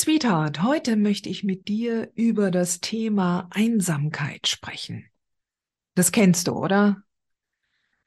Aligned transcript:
Sweetheart, 0.00 0.62
heute 0.62 0.96
möchte 0.96 1.28
ich 1.28 1.44
mit 1.44 1.68
dir 1.68 2.10
über 2.14 2.50
das 2.50 2.80
Thema 2.80 3.50
Einsamkeit 3.50 4.48
sprechen. 4.48 5.04
Das 5.94 6.10
kennst 6.10 6.48
du, 6.48 6.52
oder? 6.52 7.02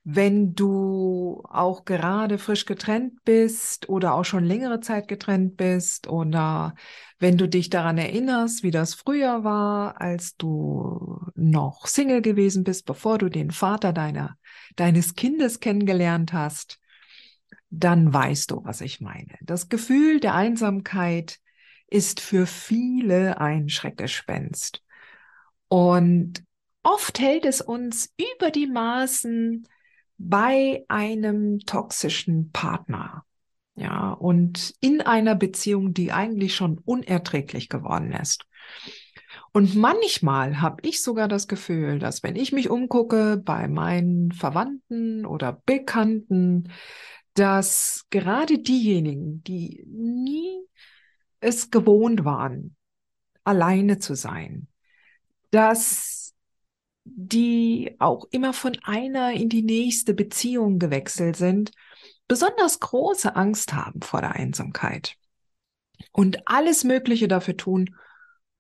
Wenn 0.03 0.55
du 0.55 1.43
auch 1.47 1.85
gerade 1.85 2.39
frisch 2.39 2.65
getrennt 2.65 3.23
bist 3.25 3.89
oder 3.89 4.15
auch 4.15 4.25
schon 4.25 4.43
längere 4.43 4.79
Zeit 4.79 5.07
getrennt 5.07 5.55
bist 5.55 6.07
oder 6.07 6.73
wenn 7.19 7.37
du 7.37 7.47
dich 7.47 7.69
daran 7.69 7.99
erinnerst, 7.99 8.63
wie 8.63 8.71
das 8.71 8.95
früher 8.95 9.43
war, 9.43 10.01
als 10.01 10.35
du 10.35 11.19
noch 11.35 11.85
Single 11.85 12.23
gewesen 12.23 12.63
bist, 12.63 12.87
bevor 12.87 13.19
du 13.19 13.29
den 13.29 13.51
Vater 13.51 13.93
deiner, 13.93 14.35
deines 14.77 15.13
Kindes 15.13 15.59
kennengelernt 15.59 16.33
hast, 16.33 16.79
dann 17.69 18.11
weißt 18.11 18.49
du, 18.49 18.65
was 18.65 18.81
ich 18.81 18.99
meine. 18.99 19.37
Das 19.41 19.69
Gefühl 19.69 20.19
der 20.19 20.33
Einsamkeit 20.33 21.39
ist 21.87 22.19
für 22.19 22.45
viele 22.45 23.39
ein 23.39 23.69
Schreckgespenst. 23.69 24.83
Und 25.67 26.43
oft 26.83 27.19
hält 27.19 27.45
es 27.45 27.61
uns 27.61 28.13
über 28.17 28.51
die 28.51 28.67
Maßen 28.67 29.67
bei 30.17 30.85
einem 30.87 31.59
toxischen 31.59 32.51
Partner. 32.51 33.25
Ja, 33.75 34.11
und 34.11 34.73
in 34.81 35.01
einer 35.01 35.33
Beziehung, 35.35 35.93
die 35.93 36.11
eigentlich 36.11 36.55
schon 36.55 36.77
unerträglich 36.77 37.69
geworden 37.69 38.11
ist. 38.11 38.45
Und 39.51 39.75
manchmal 39.75 40.61
habe 40.61 40.87
ich 40.87 41.01
sogar 41.01 41.27
das 41.27 41.47
Gefühl, 41.47 41.99
dass 41.99 42.23
wenn 42.23 42.35
ich 42.35 42.51
mich 42.51 42.69
umgucke 42.69 43.37
bei 43.37 43.67
meinen 43.67 44.31
Verwandten 44.31 45.25
oder 45.25 45.61
Bekannten, 45.65 46.69
dass 47.33 48.05
gerade 48.09 48.59
diejenigen, 48.59 49.43
die 49.43 49.83
nie 49.87 50.59
es 51.43 51.71
gewohnt 51.71 52.25
waren, 52.25 52.75
alleine 53.43 53.99
zu 53.99 54.15
sein, 54.15 54.67
dass 55.51 56.33
die 57.05 57.95
auch 57.99 58.25
immer 58.31 58.53
von 58.53 58.77
einer 58.83 59.33
in 59.33 59.49
die 59.49 59.63
nächste 59.63 60.13
Beziehung 60.13 60.79
gewechselt 60.79 61.35
sind, 61.35 61.71
besonders 62.27 62.79
große 62.79 63.35
Angst 63.35 63.73
haben 63.73 64.01
vor 64.01 64.21
der 64.21 64.31
Einsamkeit 64.31 65.17
und 66.11 66.47
alles 66.47 66.83
Mögliche 66.83 67.27
dafür 67.27 67.57
tun, 67.57 67.95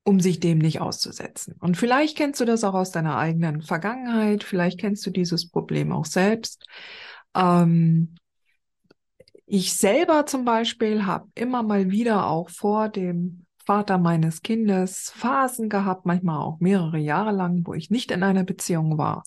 um 0.03 0.19
sich 0.19 0.41
dem 0.41 0.57
nicht 0.57 0.81
auszusetzen. 0.81 1.55
Und 1.59 1.77
vielleicht 1.77 2.17
kennst 2.17 2.41
du 2.41 2.45
das 2.45 2.65
auch 2.65 2.73
aus 2.73 2.91
deiner 2.91 3.17
eigenen 3.17 3.61
Vergangenheit, 3.61 4.43
vielleicht 4.43 4.79
kennst 4.79 5.05
du 5.05 5.11
dieses 5.11 5.49
Problem 5.49 5.93
auch 5.93 6.05
selbst. 6.05 6.65
Ähm, 7.33 8.15
ich 9.45 9.73
selber 9.73 10.25
zum 10.25 10.45
Beispiel 10.45 11.05
habe 11.05 11.27
immer 11.35 11.63
mal 11.63 11.91
wieder 11.91 12.27
auch 12.27 12.49
vor 12.49 12.89
dem 12.89 13.45
Vater 13.65 13.97
meines 13.97 14.41
Kindes 14.41 15.11
Phasen 15.15 15.69
gehabt, 15.69 16.05
manchmal 16.05 16.39
auch 16.39 16.59
mehrere 16.59 16.97
Jahre 16.97 17.31
lang, 17.31 17.65
wo 17.65 17.73
ich 17.73 17.89
nicht 17.89 18.11
in 18.11 18.23
einer 18.23 18.43
Beziehung 18.43 18.97
war. 18.97 19.23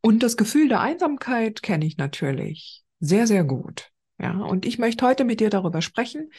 Und 0.00 0.22
das 0.22 0.36
Gefühl 0.36 0.68
der 0.68 0.80
Einsamkeit 0.80 1.62
kenne 1.62 1.84
ich 1.84 1.96
natürlich 1.96 2.84
sehr, 3.00 3.26
sehr 3.26 3.44
gut. 3.44 3.90
Ja, 4.18 4.38
und 4.38 4.64
ich 4.64 4.78
möchte 4.78 5.04
heute 5.04 5.24
mit 5.24 5.40
dir 5.40 5.50
darüber 5.50 5.82
sprechen, 5.82 6.30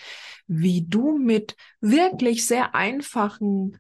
wie 0.47 0.85
du 0.88 1.18
mit 1.18 1.56
wirklich 1.79 2.45
sehr 2.45 2.74
einfachen 2.74 3.78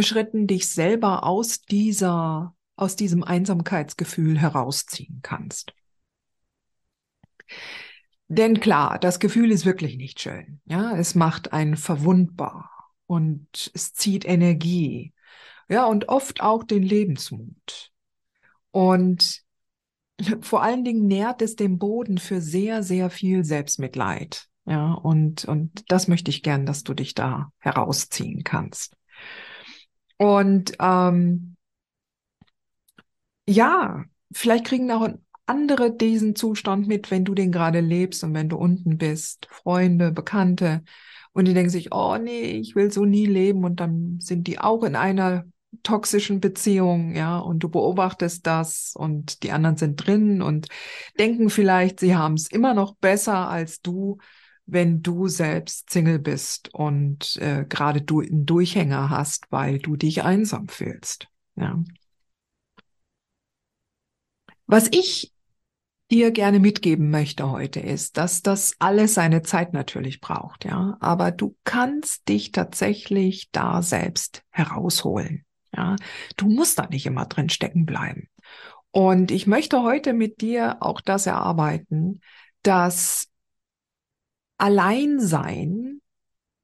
Schritten 0.00 0.46
dich 0.46 0.68
selber 0.68 1.24
aus 1.24 1.60
dieser, 1.62 2.54
aus 2.74 2.96
diesem 2.96 3.22
Einsamkeitsgefühl 3.22 4.38
herausziehen 4.38 5.20
kannst. 5.22 5.72
Denn 8.28 8.60
klar, 8.60 8.98
das 8.98 9.20
Gefühl 9.20 9.52
ist 9.52 9.66
wirklich 9.66 9.96
nicht 9.96 10.20
schön. 10.20 10.60
Ja, 10.64 10.96
es 10.96 11.14
macht 11.14 11.52
einen 11.52 11.76
verwundbar 11.76 12.70
und 13.06 13.70
es 13.74 13.94
zieht 13.94 14.24
Energie. 14.24 15.12
Ja, 15.68 15.86
und 15.86 16.08
oft 16.08 16.40
auch 16.40 16.64
den 16.64 16.82
Lebensmut. 16.82 17.92
Und 18.70 19.42
vor 20.40 20.62
allen 20.62 20.84
Dingen 20.84 21.06
nährt 21.06 21.42
es 21.42 21.56
den 21.56 21.78
Boden 21.78 22.18
für 22.18 22.40
sehr, 22.40 22.82
sehr 22.82 23.10
viel 23.10 23.44
Selbstmitleid. 23.44 24.48
Ja, 24.64 24.92
und, 24.92 25.44
und 25.44 25.90
das 25.92 26.08
möchte 26.08 26.30
ich 26.30 26.42
gern, 26.42 26.66
dass 26.66 26.82
du 26.82 26.94
dich 26.94 27.14
da 27.14 27.52
herausziehen 27.58 28.42
kannst. 28.42 28.96
Und 30.18 30.72
ähm, 30.80 31.56
ja, 33.48 34.04
vielleicht 34.32 34.64
kriegen 34.64 34.90
auch 34.90 35.08
andere 35.46 35.96
diesen 35.96 36.36
Zustand 36.36 36.88
mit, 36.88 37.10
wenn 37.10 37.24
du 37.24 37.34
den 37.34 37.52
gerade 37.52 37.80
lebst 37.80 38.24
und 38.24 38.34
wenn 38.34 38.48
du 38.48 38.56
unten 38.56 38.98
bist, 38.98 39.48
Freunde, 39.50 40.12
Bekannte, 40.12 40.82
und 41.36 41.46
die 41.46 41.52
denken 41.52 41.68
sich, 41.68 41.92
oh 41.92 42.16
nee, 42.16 42.52
ich 42.52 42.74
will 42.76 42.90
so 42.90 43.04
nie 43.04 43.26
leben. 43.26 43.64
Und 43.64 43.78
dann 43.78 44.18
sind 44.20 44.46
die 44.46 44.58
auch 44.58 44.82
in 44.84 44.96
einer 44.96 45.44
toxischen 45.82 46.40
Beziehung, 46.40 47.14
ja, 47.14 47.38
und 47.38 47.58
du 47.58 47.68
beobachtest 47.68 48.46
das 48.46 48.94
und 48.96 49.42
die 49.42 49.52
anderen 49.52 49.76
sind 49.76 49.96
drin 49.96 50.40
und 50.40 50.68
denken 51.18 51.50
vielleicht, 51.50 52.00
sie 52.00 52.16
haben 52.16 52.34
es 52.34 52.50
immer 52.50 52.72
noch 52.72 52.96
besser 52.96 53.50
als 53.50 53.82
du, 53.82 54.16
wenn 54.64 55.02
du 55.02 55.28
selbst 55.28 55.90
Single 55.90 56.18
bist 56.18 56.72
und 56.72 57.36
äh, 57.36 57.66
gerade 57.68 58.00
du 58.00 58.22
einen 58.22 58.46
Durchhänger 58.46 59.10
hast, 59.10 59.44
weil 59.50 59.78
du 59.78 59.96
dich 59.96 60.22
einsam 60.22 60.68
fühlst, 60.68 61.28
ja. 61.56 61.84
Was 64.66 64.88
ich 64.90 65.32
dir 66.10 66.30
gerne 66.30 66.60
mitgeben 66.60 67.10
möchte 67.10 67.50
heute 67.50 67.80
ist, 67.80 68.16
dass 68.16 68.42
das 68.42 68.74
alles 68.78 69.14
seine 69.14 69.42
Zeit 69.42 69.72
natürlich 69.72 70.20
braucht, 70.20 70.64
ja. 70.64 70.96
Aber 71.00 71.30
du 71.32 71.56
kannst 71.64 72.28
dich 72.28 72.52
tatsächlich 72.52 73.50
da 73.50 73.82
selbst 73.82 74.42
herausholen, 74.50 75.44
ja. 75.74 75.96
Du 76.36 76.48
musst 76.48 76.78
da 76.78 76.86
nicht 76.86 77.06
immer 77.06 77.26
drin 77.26 77.48
stecken 77.48 77.86
bleiben. 77.86 78.28
Und 78.90 79.30
ich 79.30 79.46
möchte 79.46 79.82
heute 79.82 80.12
mit 80.12 80.40
dir 80.40 80.78
auch 80.80 81.00
das 81.00 81.26
erarbeiten, 81.26 82.20
dass 82.62 83.28
Alleinsein, 84.58 86.00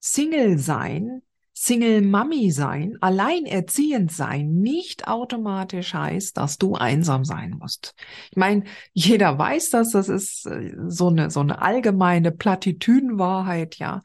Single 0.01 0.59
sein 0.59 1.23
Single-Mami 1.63 2.51
sein, 2.51 2.99
alleinerziehend 3.01 4.11
sein, 4.11 4.53
nicht 4.53 5.07
automatisch 5.07 5.95
heißt, 5.95 6.37
dass 6.37 6.59
du 6.59 6.75
einsam 6.75 7.25
sein 7.25 7.51
musst. 7.57 7.95
Ich 8.33 8.37
meine, 8.37 8.65
jeder 8.93 9.39
weiß 9.39 9.71
das, 9.71 9.93
das 9.93 10.09
ist 10.09 10.45
äh, 10.47 10.75
so 10.89 11.09
eine, 11.09 11.31
so 11.31 11.39
eine 11.39 11.63
allgemeine 11.63 12.33
Plattitüdenwahrheit, 12.33 13.77
ja. 13.77 14.03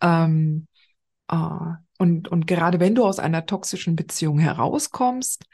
Ähm, 0.00 0.68
äh, 1.28 1.36
und, 1.98 2.28
und 2.28 2.46
gerade 2.46 2.80
wenn 2.80 2.94
du 2.94 3.04
aus 3.04 3.18
einer 3.18 3.44
toxischen 3.44 3.94
Beziehung 3.94 4.38
herauskommst, 4.38 5.44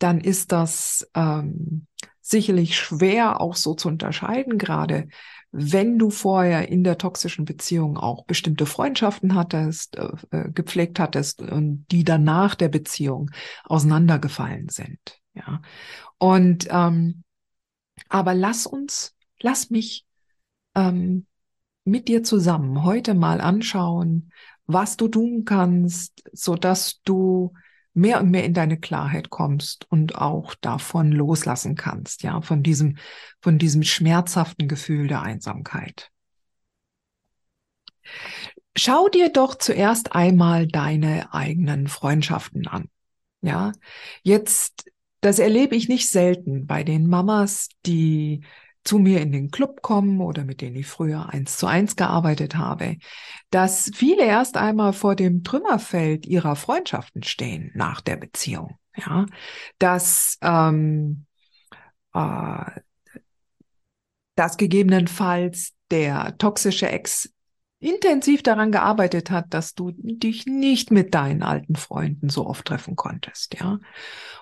dann 0.00 0.20
ist 0.20 0.50
das 0.50 1.08
ähm, 1.14 1.86
sicherlich 2.30 2.76
schwer 2.76 3.40
auch 3.40 3.56
so 3.56 3.74
zu 3.74 3.88
unterscheiden, 3.88 4.58
gerade 4.58 5.08
wenn 5.50 5.98
du 5.98 6.10
vorher 6.10 6.68
in 6.68 6.84
der 6.84 6.98
toxischen 6.98 7.46
Beziehung 7.46 7.96
auch 7.96 8.24
bestimmte 8.26 8.66
Freundschaften 8.66 9.34
hattest, 9.34 9.96
äh, 9.96 10.10
äh, 10.30 10.50
gepflegt 10.50 11.00
hattest 11.00 11.40
und 11.40 11.86
die 11.90 12.04
dann 12.04 12.24
nach 12.24 12.54
der 12.54 12.68
Beziehung 12.68 13.30
auseinandergefallen 13.64 14.68
sind. 14.68 14.98
Ja. 15.34 15.62
Und 16.18 16.68
ähm, 16.70 17.22
aber 18.08 18.34
lass 18.34 18.66
uns, 18.66 19.16
lass 19.40 19.70
mich 19.70 20.04
ähm, 20.74 21.26
mit 21.84 22.08
dir 22.08 22.22
zusammen 22.22 22.84
heute 22.84 23.14
mal 23.14 23.40
anschauen, 23.40 24.30
was 24.66 24.98
du 24.98 25.08
tun 25.08 25.44
kannst, 25.46 26.22
so 26.32 26.56
dass 26.56 27.00
du 27.04 27.54
mehr 27.98 28.20
und 28.20 28.30
mehr 28.30 28.44
in 28.44 28.54
deine 28.54 28.78
Klarheit 28.78 29.30
kommst 29.30 29.86
und 29.90 30.14
auch 30.14 30.54
davon 30.54 31.12
loslassen 31.12 31.74
kannst, 31.74 32.22
ja, 32.22 32.40
von 32.40 32.62
diesem, 32.62 32.96
von 33.40 33.58
diesem 33.58 33.82
schmerzhaften 33.82 34.68
Gefühl 34.68 35.08
der 35.08 35.22
Einsamkeit. 35.22 36.10
schau 38.76 39.08
dir 39.08 39.30
doch 39.30 39.56
zuerst 39.56 40.14
einmal 40.14 40.66
deine 40.66 41.32
eigenen 41.34 41.88
Freundschaften 41.88 42.66
an. 42.66 42.88
Ja, 43.40 43.72
jetzt, 44.22 44.90
das 45.20 45.38
erlebe 45.38 45.76
ich 45.76 45.88
nicht 45.88 46.08
selten 46.08 46.66
bei 46.66 46.84
den 46.84 47.06
Mamas, 47.06 47.68
die 47.86 48.42
zu 48.88 48.98
mir 48.98 49.20
in 49.20 49.32
den 49.32 49.50
Club 49.50 49.82
kommen 49.82 50.22
oder 50.22 50.44
mit 50.44 50.62
denen 50.62 50.76
ich 50.76 50.86
früher 50.86 51.28
eins 51.28 51.58
zu 51.58 51.66
eins 51.66 51.94
gearbeitet 51.94 52.56
habe, 52.56 52.96
dass 53.50 53.90
viele 53.94 54.24
erst 54.24 54.56
einmal 54.56 54.94
vor 54.94 55.14
dem 55.14 55.44
Trümmerfeld 55.44 56.24
ihrer 56.24 56.56
Freundschaften 56.56 57.22
stehen 57.22 57.70
nach 57.74 58.00
der 58.00 58.16
Beziehung. 58.16 58.78
Ja, 58.96 59.26
dass 59.78 60.38
ähm, 60.40 61.26
äh, 62.14 62.64
dass 64.36 64.56
gegebenenfalls 64.56 65.74
der 65.90 66.38
toxische 66.38 66.88
Ex 66.88 67.30
intensiv 67.80 68.42
daran 68.42 68.72
gearbeitet 68.72 69.30
hat, 69.30 69.46
dass 69.50 69.74
du 69.74 69.92
dich 69.94 70.46
nicht 70.46 70.90
mit 70.90 71.14
deinen 71.14 71.42
alten 71.42 71.76
Freunden 71.76 72.28
so 72.28 72.46
oft 72.46 72.66
treffen 72.66 72.96
konntest, 72.96 73.58
ja. 73.60 73.78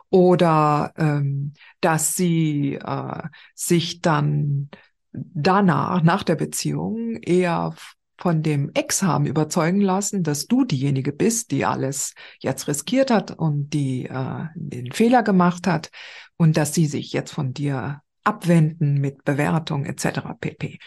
Oder 0.09 0.93
ähm, 0.97 1.53
dass 1.81 2.15
sie 2.15 2.75
äh, 2.75 3.23
sich 3.55 4.01
dann 4.01 4.71
danach, 5.13 6.03
nach 6.03 6.23
der 6.23 6.37
Beziehung, 6.37 7.17
eher 7.17 7.75
von 8.19 8.43
dem 8.43 8.71
Ex 8.73 9.03
haben 9.03 9.27
überzeugen 9.27 9.81
lassen, 9.81 10.23
dass 10.23 10.47
du 10.47 10.65
diejenige 10.65 11.13
bist, 11.13 11.51
die 11.51 11.65
alles 11.65 12.15
jetzt 12.41 12.67
riskiert 12.67 13.11
hat 13.11 13.33
und 13.33 13.71
die 13.71 14.07
äh, 14.07 14.45
den 14.55 14.93
Fehler 14.93 15.23
gemacht 15.23 15.67
hat 15.67 15.91
und 16.37 16.57
dass 16.57 16.73
sie 16.73 16.87
sich 16.87 17.13
jetzt 17.13 17.33
von 17.33 17.53
dir 17.53 18.01
abwenden 18.25 18.95
mit 19.01 19.25
Bewertung 19.25 19.85
etc. 19.85 20.21
pp. 20.41 20.79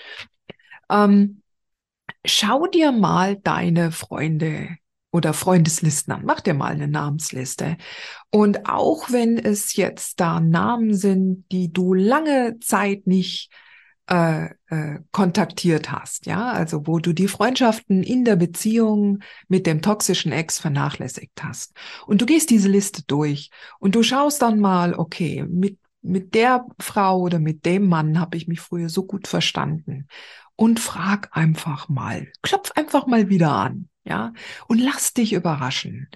Ähm, 0.89 1.41
schau 2.25 2.67
dir 2.67 2.91
mal 2.91 3.37
deine 3.37 3.91
Freunde 3.91 4.77
oder 5.11 5.33
Freundeslisten 5.33 6.13
an. 6.13 6.21
Mach 6.25 6.41
dir 6.41 6.53
mal 6.53 6.71
eine 6.71 6.87
Namensliste. 6.87 7.77
Und 8.29 8.69
auch 8.69 9.11
wenn 9.11 9.37
es 9.37 9.75
jetzt 9.75 10.19
da 10.19 10.39
Namen 10.39 10.93
sind, 10.93 11.45
die 11.51 11.73
du 11.73 11.93
lange 11.93 12.59
Zeit 12.59 13.07
nicht 13.07 13.49
äh, 14.07 14.49
äh, 14.67 14.99
kontaktiert 15.11 15.91
hast, 15.91 16.25
ja, 16.25 16.51
also 16.51 16.85
wo 16.85 16.99
du 16.99 17.13
die 17.13 17.27
Freundschaften 17.27 18.03
in 18.03 18.25
der 18.25 18.35
Beziehung 18.35 19.19
mit 19.47 19.65
dem 19.65 19.81
toxischen 19.81 20.31
Ex 20.31 20.59
vernachlässigt 20.59 21.43
hast. 21.43 21.73
Und 22.05 22.21
du 22.21 22.25
gehst 22.25 22.49
diese 22.49 22.69
Liste 22.69 23.03
durch 23.07 23.49
und 23.79 23.95
du 23.95 24.03
schaust 24.03 24.41
dann 24.41 24.59
mal, 24.59 24.93
okay, 24.93 25.45
mit 25.47 25.77
mit 26.01 26.33
der 26.33 26.65
Frau 26.79 27.19
oder 27.19 27.39
mit 27.39 27.65
dem 27.65 27.89
Mann 27.89 28.21
habe 28.21 28.37
ich 28.37 28.47
mich 28.47 28.61
früher 28.61 28.87
so 28.87 29.03
gut 29.03 29.27
verstanden 29.27 30.07
und 30.59 30.81
frag 30.81 31.29
einfach 31.31 31.87
mal, 31.87 32.27
klopf 32.41 32.73
einfach 32.75 33.07
mal 33.07 33.29
wieder 33.29 33.51
an, 33.51 33.87
ja, 34.03 34.33
und 34.67 34.79
lass 34.79 35.13
dich 35.13 35.31
überraschen. 35.31 36.09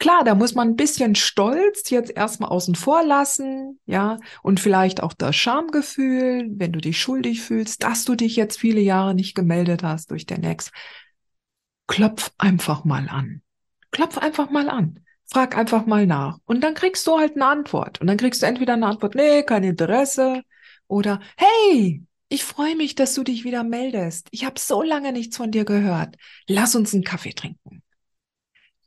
Klar, 0.00 0.24
da 0.24 0.34
muss 0.34 0.56
man 0.56 0.70
ein 0.70 0.76
bisschen 0.76 1.14
Stolz 1.14 1.88
jetzt 1.90 2.10
erstmal 2.10 2.50
außen 2.50 2.74
vor 2.74 3.04
lassen, 3.04 3.78
ja, 3.86 4.18
und 4.42 4.58
vielleicht 4.58 5.04
auch 5.04 5.12
das 5.12 5.36
Schamgefühl, 5.36 6.48
wenn 6.50 6.72
du 6.72 6.80
dich 6.80 7.00
schuldig 7.00 7.42
fühlst, 7.42 7.84
dass 7.84 8.04
du 8.04 8.16
dich 8.16 8.34
jetzt 8.34 8.58
viele 8.58 8.80
Jahre 8.80 9.14
nicht 9.14 9.36
gemeldet 9.36 9.84
hast 9.84 10.10
durch 10.10 10.26
den 10.26 10.42
Ex. 10.42 10.72
Klopf 11.86 12.32
einfach 12.38 12.84
mal 12.84 13.08
an. 13.08 13.40
Klopf 13.92 14.18
einfach 14.18 14.50
mal 14.50 14.68
an. 14.68 14.98
Frag 15.26 15.56
einfach 15.56 15.86
mal 15.86 16.08
nach. 16.08 16.38
Und 16.44 16.62
dann 16.62 16.74
kriegst 16.74 17.06
du 17.06 17.18
halt 17.18 17.36
eine 17.36 17.46
Antwort. 17.46 18.00
Und 18.00 18.08
dann 18.08 18.16
kriegst 18.16 18.42
du 18.42 18.46
entweder 18.46 18.72
eine 18.72 18.86
Antwort, 18.86 19.14
nee, 19.14 19.44
kein 19.44 19.62
Interesse, 19.62 20.42
oder 20.88 21.20
hey, 21.36 22.02
ich 22.28 22.44
freue 22.44 22.76
mich, 22.76 22.94
dass 22.94 23.14
du 23.14 23.22
dich 23.22 23.44
wieder 23.44 23.62
meldest. 23.62 24.28
Ich 24.30 24.44
habe 24.44 24.58
so 24.58 24.82
lange 24.82 25.12
nichts 25.12 25.36
von 25.36 25.50
dir 25.50 25.64
gehört. 25.64 26.16
Lass 26.48 26.74
uns 26.74 26.92
einen 26.92 27.04
Kaffee 27.04 27.32
trinken. 27.32 27.82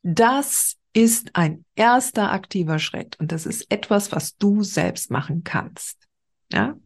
Das 0.03 0.75
ist 0.93 1.35
ein 1.35 1.65
erster 1.75 2.31
aktiver 2.31 2.79
Schritt 2.79 3.19
und 3.19 3.31
das 3.31 3.45
ist 3.45 3.71
etwas, 3.71 4.11
was 4.11 4.37
du 4.37 4.63
selbst 4.63 5.11
machen 5.11 5.43
kannst. 5.43 6.07
Ja? 6.51 6.77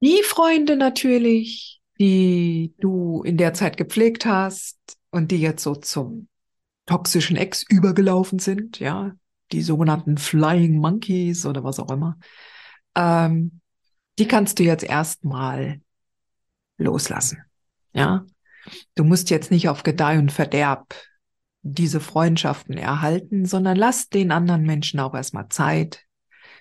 Die 0.00 0.22
Freunde 0.24 0.76
natürlich, 0.76 1.80
die 2.00 2.74
du 2.78 3.22
in 3.22 3.36
der 3.36 3.54
Zeit 3.54 3.76
gepflegt 3.76 4.26
hast 4.26 4.78
und 5.10 5.30
die 5.30 5.40
jetzt 5.40 5.62
so 5.62 5.76
zum 5.76 6.28
toxischen 6.86 7.36
Ex 7.36 7.64
übergelaufen 7.68 8.40
sind, 8.40 8.80
ja, 8.80 9.12
die 9.52 9.62
sogenannten 9.62 10.16
Flying 10.18 10.78
Monkeys 10.78 11.46
oder 11.46 11.62
was 11.62 11.78
auch 11.78 11.90
immer. 11.90 12.18
Ähm, 12.96 13.61
die 14.18 14.28
kannst 14.28 14.58
du 14.58 14.62
jetzt 14.62 14.84
erstmal 14.84 15.80
loslassen. 16.78 17.42
Ja, 17.92 18.24
du 18.94 19.04
musst 19.04 19.30
jetzt 19.30 19.50
nicht 19.50 19.68
auf 19.68 19.82
Gedeih 19.82 20.18
und 20.18 20.32
Verderb 20.32 20.94
diese 21.62 22.00
Freundschaften 22.00 22.76
erhalten, 22.76 23.46
sondern 23.46 23.76
lass 23.76 24.08
den 24.08 24.32
anderen 24.32 24.62
Menschen 24.62 25.00
auch 25.00 25.14
erstmal 25.14 25.48
Zeit, 25.48 26.04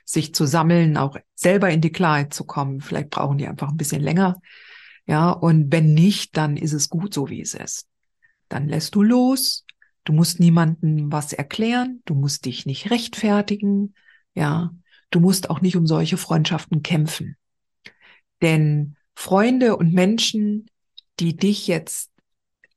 sich 0.05 0.33
zu 0.33 0.45
sammeln, 0.45 0.97
auch 0.97 1.17
selber 1.33 1.69
in 1.69 1.81
die 1.81 1.91
Klarheit 1.91 2.33
zu 2.33 2.45
kommen. 2.45 2.81
Vielleicht 2.81 3.09
brauchen 3.09 3.37
die 3.37 3.47
einfach 3.47 3.69
ein 3.69 3.77
bisschen 3.77 4.01
länger. 4.01 4.39
Ja, 5.05 5.31
und 5.31 5.71
wenn 5.71 5.93
nicht, 5.93 6.37
dann 6.37 6.57
ist 6.57 6.73
es 6.73 6.89
gut 6.89 7.13
so, 7.13 7.29
wie 7.29 7.41
es 7.41 7.53
ist. 7.53 7.87
Dann 8.49 8.67
lässt 8.67 8.95
du 8.95 9.01
los. 9.01 9.65
Du 10.03 10.13
musst 10.13 10.39
niemandem 10.39 11.11
was 11.11 11.33
erklären. 11.33 12.01
Du 12.05 12.13
musst 12.13 12.45
dich 12.45 12.65
nicht 12.65 12.91
rechtfertigen. 12.91 13.95
Ja, 14.35 14.71
du 15.09 15.19
musst 15.19 15.49
auch 15.49 15.61
nicht 15.61 15.75
um 15.75 15.87
solche 15.87 16.17
Freundschaften 16.17 16.83
kämpfen. 16.83 17.37
Denn 18.41 18.95
Freunde 19.15 19.77
und 19.77 19.93
Menschen, 19.93 20.67
die 21.19 21.35
dich 21.35 21.67
jetzt 21.67 22.09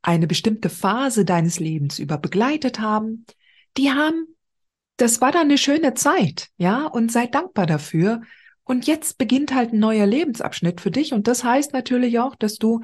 eine 0.02 0.26
bestimmte 0.26 0.68
Phase 0.68 1.24
deines 1.24 1.58
Lebens 1.58 1.98
über 1.98 2.18
begleitet 2.18 2.80
haben, 2.80 3.24
die 3.76 3.90
haben, 3.90 4.26
das 4.96 5.20
war 5.20 5.32
dann 5.32 5.42
eine 5.42 5.58
schöne 5.58 5.94
Zeit, 5.94 6.48
ja, 6.56 6.86
und 6.86 7.10
sei 7.10 7.26
dankbar 7.26 7.66
dafür. 7.66 8.20
Und 8.64 8.86
jetzt 8.86 9.18
beginnt 9.18 9.54
halt 9.54 9.72
ein 9.72 9.78
neuer 9.78 10.06
Lebensabschnitt 10.06 10.80
für 10.80 10.90
dich. 10.90 11.12
Und 11.12 11.26
das 11.26 11.44
heißt 11.44 11.72
natürlich 11.72 12.18
auch, 12.18 12.34
dass 12.34 12.56
du 12.56 12.82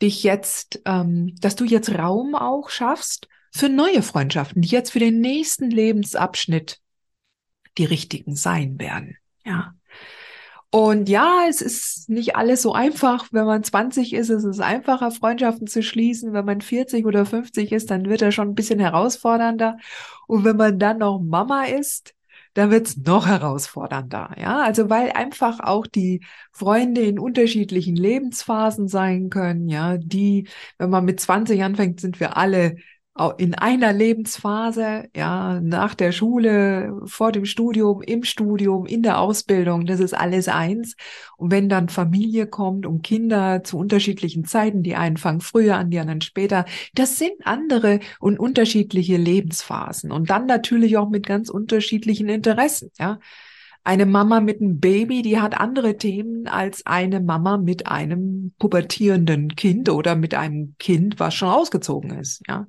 dich 0.00 0.22
jetzt, 0.22 0.80
ähm, 0.84 1.34
dass 1.40 1.56
du 1.56 1.64
jetzt 1.64 1.90
Raum 1.90 2.34
auch 2.34 2.70
schaffst 2.70 3.28
für 3.52 3.68
neue 3.68 4.02
Freundschaften, 4.02 4.62
die 4.62 4.68
jetzt 4.68 4.92
für 4.92 5.00
den 5.00 5.20
nächsten 5.20 5.70
Lebensabschnitt 5.70 6.80
die 7.78 7.84
richtigen 7.84 8.36
sein 8.36 8.78
werden. 8.78 9.16
Ja. 9.44 9.74
Und 10.70 11.08
ja, 11.08 11.44
es 11.48 11.62
ist 11.62 12.10
nicht 12.10 12.36
alles 12.36 12.60
so 12.60 12.74
einfach. 12.74 13.28
Wenn 13.32 13.46
man 13.46 13.64
20 13.64 14.12
ist, 14.12 14.28
ist 14.28 14.44
es 14.44 14.60
einfacher, 14.60 15.10
Freundschaften 15.10 15.66
zu 15.66 15.82
schließen. 15.82 16.34
Wenn 16.34 16.44
man 16.44 16.60
40 16.60 17.06
oder 17.06 17.24
50 17.24 17.72
ist, 17.72 17.90
dann 17.90 18.04
wird 18.06 18.20
er 18.20 18.32
schon 18.32 18.48
ein 18.48 18.54
bisschen 18.54 18.78
herausfordernder. 18.78 19.78
Und 20.26 20.44
wenn 20.44 20.56
man 20.56 20.78
dann 20.78 20.98
noch 20.98 21.20
Mama 21.20 21.64
ist, 21.64 22.14
dann 22.52 22.70
wird 22.70 22.86
es 22.88 22.96
noch 22.98 23.26
herausfordernder. 23.26 24.34
Ja, 24.38 24.60
also 24.60 24.90
weil 24.90 25.12
einfach 25.12 25.60
auch 25.60 25.86
die 25.86 26.22
Freunde 26.52 27.00
in 27.02 27.18
unterschiedlichen 27.18 27.96
Lebensphasen 27.96 28.88
sein 28.88 29.30
können. 29.30 29.68
Ja, 29.68 29.96
die, 29.96 30.48
wenn 30.76 30.90
man 30.90 31.04
mit 31.06 31.18
20 31.20 31.62
anfängt, 31.62 32.00
sind 32.00 32.20
wir 32.20 32.36
alle 32.36 32.76
in 33.38 33.54
einer 33.54 33.92
Lebensphase, 33.92 35.08
ja, 35.16 35.60
nach 35.60 35.94
der 35.94 36.12
Schule, 36.12 37.00
vor 37.04 37.32
dem 37.32 37.44
Studium, 37.44 38.00
im 38.02 38.22
Studium, 38.22 38.86
in 38.86 39.02
der 39.02 39.18
Ausbildung, 39.18 39.86
das 39.86 40.00
ist 40.00 40.14
alles 40.14 40.48
eins. 40.48 40.94
Und 41.36 41.50
wenn 41.50 41.68
dann 41.68 41.88
Familie 41.88 42.46
kommt 42.46 42.86
und 42.86 43.02
Kinder 43.02 43.64
zu 43.64 43.76
unterschiedlichen 43.78 44.44
Zeiten, 44.44 44.82
die 44.82 44.94
einen 44.94 45.16
fangen 45.16 45.40
früher 45.40 45.76
an, 45.76 45.90
die 45.90 45.98
anderen 45.98 46.20
später, 46.20 46.64
das 46.94 47.18
sind 47.18 47.32
andere 47.44 48.00
und 48.20 48.38
unterschiedliche 48.38 49.16
Lebensphasen. 49.16 50.12
Und 50.12 50.30
dann 50.30 50.46
natürlich 50.46 50.96
auch 50.96 51.08
mit 51.08 51.26
ganz 51.26 51.50
unterschiedlichen 51.50 52.28
Interessen, 52.28 52.90
ja. 52.98 53.18
Eine 53.88 54.04
Mama 54.04 54.40
mit 54.40 54.60
einem 54.60 54.80
Baby, 54.80 55.22
die 55.22 55.40
hat 55.40 55.58
andere 55.58 55.96
Themen 55.96 56.46
als 56.46 56.84
eine 56.84 57.20
Mama 57.20 57.56
mit 57.56 57.86
einem 57.86 58.52
pubertierenden 58.58 59.56
Kind 59.56 59.88
oder 59.88 60.14
mit 60.14 60.34
einem 60.34 60.74
Kind, 60.78 61.18
was 61.18 61.34
schon 61.34 61.48
ausgezogen 61.48 62.10
ist, 62.18 62.42
ja. 62.46 62.66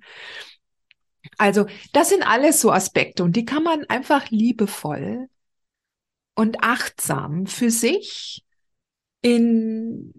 Also, 1.37 1.65
das 1.91 2.07
sind 2.07 2.25
alles 2.25 2.61
so 2.61 2.71
Aspekte 2.71 3.25
und 3.25 3.35
die 3.35 3.43
kann 3.43 3.63
man 3.63 3.83
einfach 3.89 4.29
liebevoll 4.29 5.27
und 6.35 6.63
achtsam 6.63 7.47
für 7.47 7.69
sich 7.69 8.45
in 9.21 10.13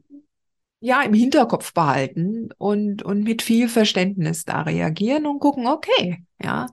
ja, 0.80 1.00
im 1.00 1.14
Hinterkopf 1.14 1.72
behalten 1.72 2.50
und, 2.58 3.02
und 3.02 3.22
mit 3.22 3.40
viel 3.40 3.70
Verständnis 3.70 4.44
da 4.44 4.60
reagieren 4.62 5.26
und 5.26 5.40
gucken, 5.40 5.66
okay, 5.66 6.26
ja, 6.42 6.66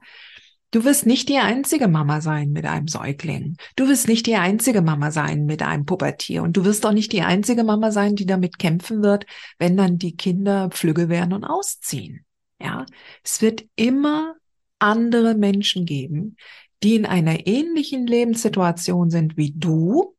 Du 0.72 0.84
wirst 0.84 1.06
nicht 1.06 1.30
die 1.30 1.38
einzige 1.38 1.88
Mama 1.88 2.20
sein 2.20 2.52
mit 2.52 2.66
einem 2.66 2.90
Säugling. 2.90 3.56
Du 3.78 3.88
wirst 3.88 4.10
nicht 4.10 4.26
die 4.26 4.36
einzige 4.36 4.82
Mama 4.82 5.12
sein 5.12 5.46
mit 5.46 5.62
einem 5.62 5.86
Pubertier. 5.86 6.44
Und 6.44 6.58
du 6.58 6.66
wirst 6.66 6.86
auch 6.86 6.92
nicht 6.92 7.14
die 7.14 7.22
einzige 7.22 7.64
Mama 7.64 7.92
sein, 7.92 8.16
die 8.16 8.26
damit 8.26 8.60
kämpfen 8.60 9.02
wird, 9.02 9.26
wenn 9.60 9.78
dann 9.78 9.98
die 9.98 10.18
Kinder 10.18 10.70
Flügge 10.72 11.08
werden 11.08 11.32
und 11.32 11.46
ausziehen. 11.46 12.26
Ja, 12.60 12.86
es 13.24 13.42
wird 13.42 13.66
immer 13.76 14.36
andere 14.80 15.36
Menschen 15.36 15.86
geben, 15.86 16.36
die 16.84 16.96
in 16.96 17.06
einer 17.06 17.48
ähnlichen 17.48 18.06
Lebenssituation 18.06 19.10
sind 19.10 19.38
wie 19.38 19.54
du 19.56 20.16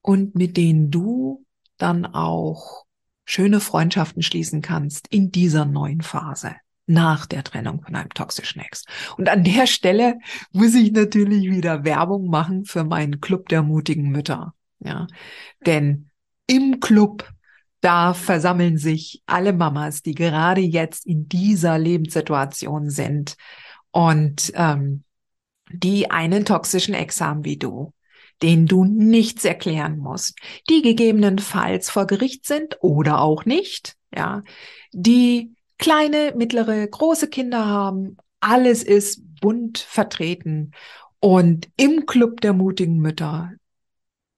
und 0.00 0.34
mit 0.34 0.56
denen 0.56 0.90
du 0.90 1.44
dann 1.76 2.06
auch 2.06 2.84
schöne 3.24 3.60
Freundschaften 3.60 4.22
schließen 4.22 4.62
kannst 4.62 5.08
in 5.08 5.30
dieser 5.30 5.64
neuen 5.66 6.00
Phase 6.00 6.56
nach 6.86 7.26
der 7.26 7.44
Trennung 7.44 7.82
von 7.82 7.94
einem 7.94 8.10
toxischen 8.10 8.60
Ex. 8.60 8.84
Und 9.16 9.28
an 9.28 9.44
der 9.44 9.66
Stelle 9.66 10.18
muss 10.52 10.74
ich 10.74 10.92
natürlich 10.92 11.50
wieder 11.50 11.84
Werbung 11.84 12.28
machen 12.28 12.64
für 12.64 12.84
meinen 12.84 13.20
Club 13.20 13.48
der 13.48 13.62
mutigen 13.62 14.10
Mütter. 14.10 14.54
Ja, 14.80 15.06
denn 15.64 16.10
im 16.46 16.80
Club 16.80 17.28
da 17.80 18.14
versammeln 18.14 18.78
sich 18.78 19.22
alle 19.26 19.52
Mamas, 19.52 20.02
die 20.02 20.14
gerade 20.14 20.60
jetzt 20.60 21.06
in 21.06 21.28
dieser 21.28 21.78
Lebenssituation 21.78 22.90
sind 22.90 23.36
und 23.90 24.52
ähm, 24.54 25.04
die 25.70 26.10
einen 26.10 26.44
toxischen 26.44 26.94
Ex 26.94 27.20
haben 27.20 27.44
wie 27.44 27.56
du, 27.56 27.92
den 28.42 28.66
du 28.66 28.84
nichts 28.84 29.44
erklären 29.44 29.98
musst, 29.98 30.38
die 30.68 30.82
gegebenenfalls 30.82 31.90
vor 31.90 32.06
Gericht 32.06 32.46
sind 32.46 32.76
oder 32.80 33.20
auch 33.20 33.44
nicht, 33.44 33.96
ja, 34.14 34.42
die 34.92 35.54
kleine, 35.82 36.32
mittlere, 36.36 36.86
große 36.86 37.28
Kinder 37.28 37.66
haben, 37.66 38.16
alles 38.40 38.84
ist 38.84 39.20
bunt 39.40 39.78
vertreten. 39.78 40.70
Und 41.18 41.68
im 41.76 42.06
Club 42.06 42.40
der 42.40 42.52
mutigen 42.52 42.98
Mütter 42.98 43.50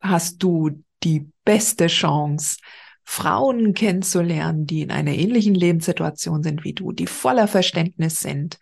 hast 0.00 0.42
du 0.42 0.70
die 1.02 1.28
beste 1.44 1.88
Chance, 1.88 2.56
Frauen 3.04 3.74
kennenzulernen, 3.74 4.66
die 4.66 4.80
in 4.80 4.90
einer 4.90 5.12
ähnlichen 5.12 5.54
Lebenssituation 5.54 6.42
sind 6.42 6.64
wie 6.64 6.72
du, 6.72 6.92
die 6.92 7.06
voller 7.06 7.46
Verständnis 7.46 8.20
sind 8.20 8.58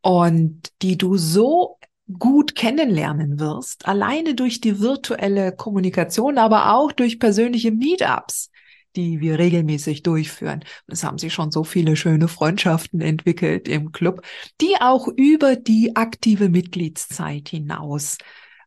und 0.00 0.70
die 0.82 0.96
du 0.96 1.16
so 1.16 1.78
gut 2.20 2.54
kennenlernen 2.54 3.40
wirst, 3.40 3.88
alleine 3.88 4.36
durch 4.36 4.60
die 4.60 4.78
virtuelle 4.78 5.50
Kommunikation, 5.50 6.38
aber 6.38 6.72
auch 6.72 6.92
durch 6.92 7.18
persönliche 7.18 7.72
Meetups, 7.72 8.51
die 8.96 9.20
wir 9.20 9.38
regelmäßig 9.38 10.02
durchführen. 10.02 10.64
Es 10.86 11.04
haben 11.04 11.18
sich 11.18 11.32
schon 11.32 11.50
so 11.50 11.64
viele 11.64 11.96
schöne 11.96 12.28
Freundschaften 12.28 13.00
entwickelt 13.00 13.68
im 13.68 13.92
Club, 13.92 14.22
die 14.60 14.74
auch 14.80 15.08
über 15.08 15.56
die 15.56 15.96
aktive 15.96 16.48
Mitgliedszeit 16.48 17.48
hinaus 17.48 18.18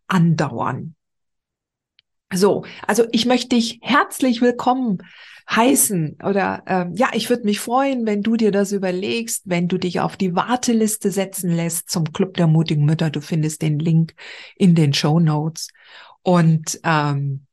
andauern. 0.08 0.96
So, 2.34 2.66
also 2.88 3.06
ich 3.12 3.26
möchte 3.26 3.50
dich 3.50 3.80
herzlich 3.82 4.42
willkommen 4.42 4.98
heißen 5.50 6.18
oder 6.24 6.64
ähm, 6.66 6.96
ja, 6.96 7.10
ich 7.14 7.30
würde 7.30 7.44
mich 7.44 7.60
freuen, 7.60 8.06
wenn 8.06 8.24
du 8.24 8.36
dir 8.36 8.52
das 8.52 8.72
überlegst, 8.72 9.44
wenn 9.46 9.68
du 9.68 9.78
dich 9.78 10.00
auf 10.00 10.18
die 10.18 10.36
Warteliste 10.36 11.12
setzen 11.12 11.52
lässt 11.52 11.90
zum 11.90 12.12
Club 12.12 12.36
der 12.36 12.48
mutigen 12.48 12.86
Mütter. 12.86 13.12
Du 13.12 13.22
findest 13.22 13.62
den 13.62 13.78
Link 13.80 14.16
in 14.56 14.74
den 14.74 14.94
Show 14.94 15.20
Notes 15.20 15.70
und 16.24 16.80
ähm, 16.84 17.45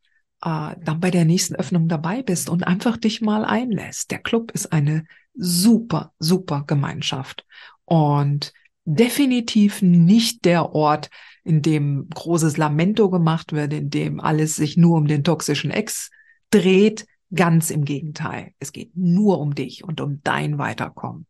äh, 0.43 0.75
dann 0.81 1.01
bei 1.01 1.11
der 1.11 1.25
nächsten 1.25 1.55
Öffnung 1.57 1.89
dabei 1.89 2.23
bist 2.23 2.49
und 2.51 2.67
einfach 2.67 2.97
dich 2.97 3.21
mal 3.21 3.45
einlässt. 3.45 4.11
Der 4.11 4.19
Club 4.19 4.51
ist 4.53 4.73
eine 4.73 5.05
super, 5.35 6.13
super 6.19 6.65
Gemeinschaft 6.67 7.47
und 7.85 8.53
definitiv 8.85 9.83
nicht 9.83 10.45
der 10.45 10.75
Ort, 10.75 11.11
in 11.45 11.63
dem 11.63 12.09
großes 12.09 12.57
Lamento 12.57 13.11
gemacht 13.11 13.53
wird, 13.53 13.73
in 13.73 13.91
dem 13.91 14.21
alles 14.21 14.55
sich 14.57 14.77
nur 14.77 14.99
um 14.99 15.07
den 15.07 15.25
toxischen 15.25 15.71
Ex 15.71 16.11
dreht, 16.51 17.07
Ganz 17.35 17.71
im 17.71 17.87
Gegenteil. 17.87 18.53
Es 18.59 18.73
geht 18.73 18.95
nur 18.95 19.41
um 19.41 19.55
dich 19.55 19.85
und 19.85 20.03
um 20.03 20.21
dein 20.23 20.59
Weiterkommen 20.59 21.27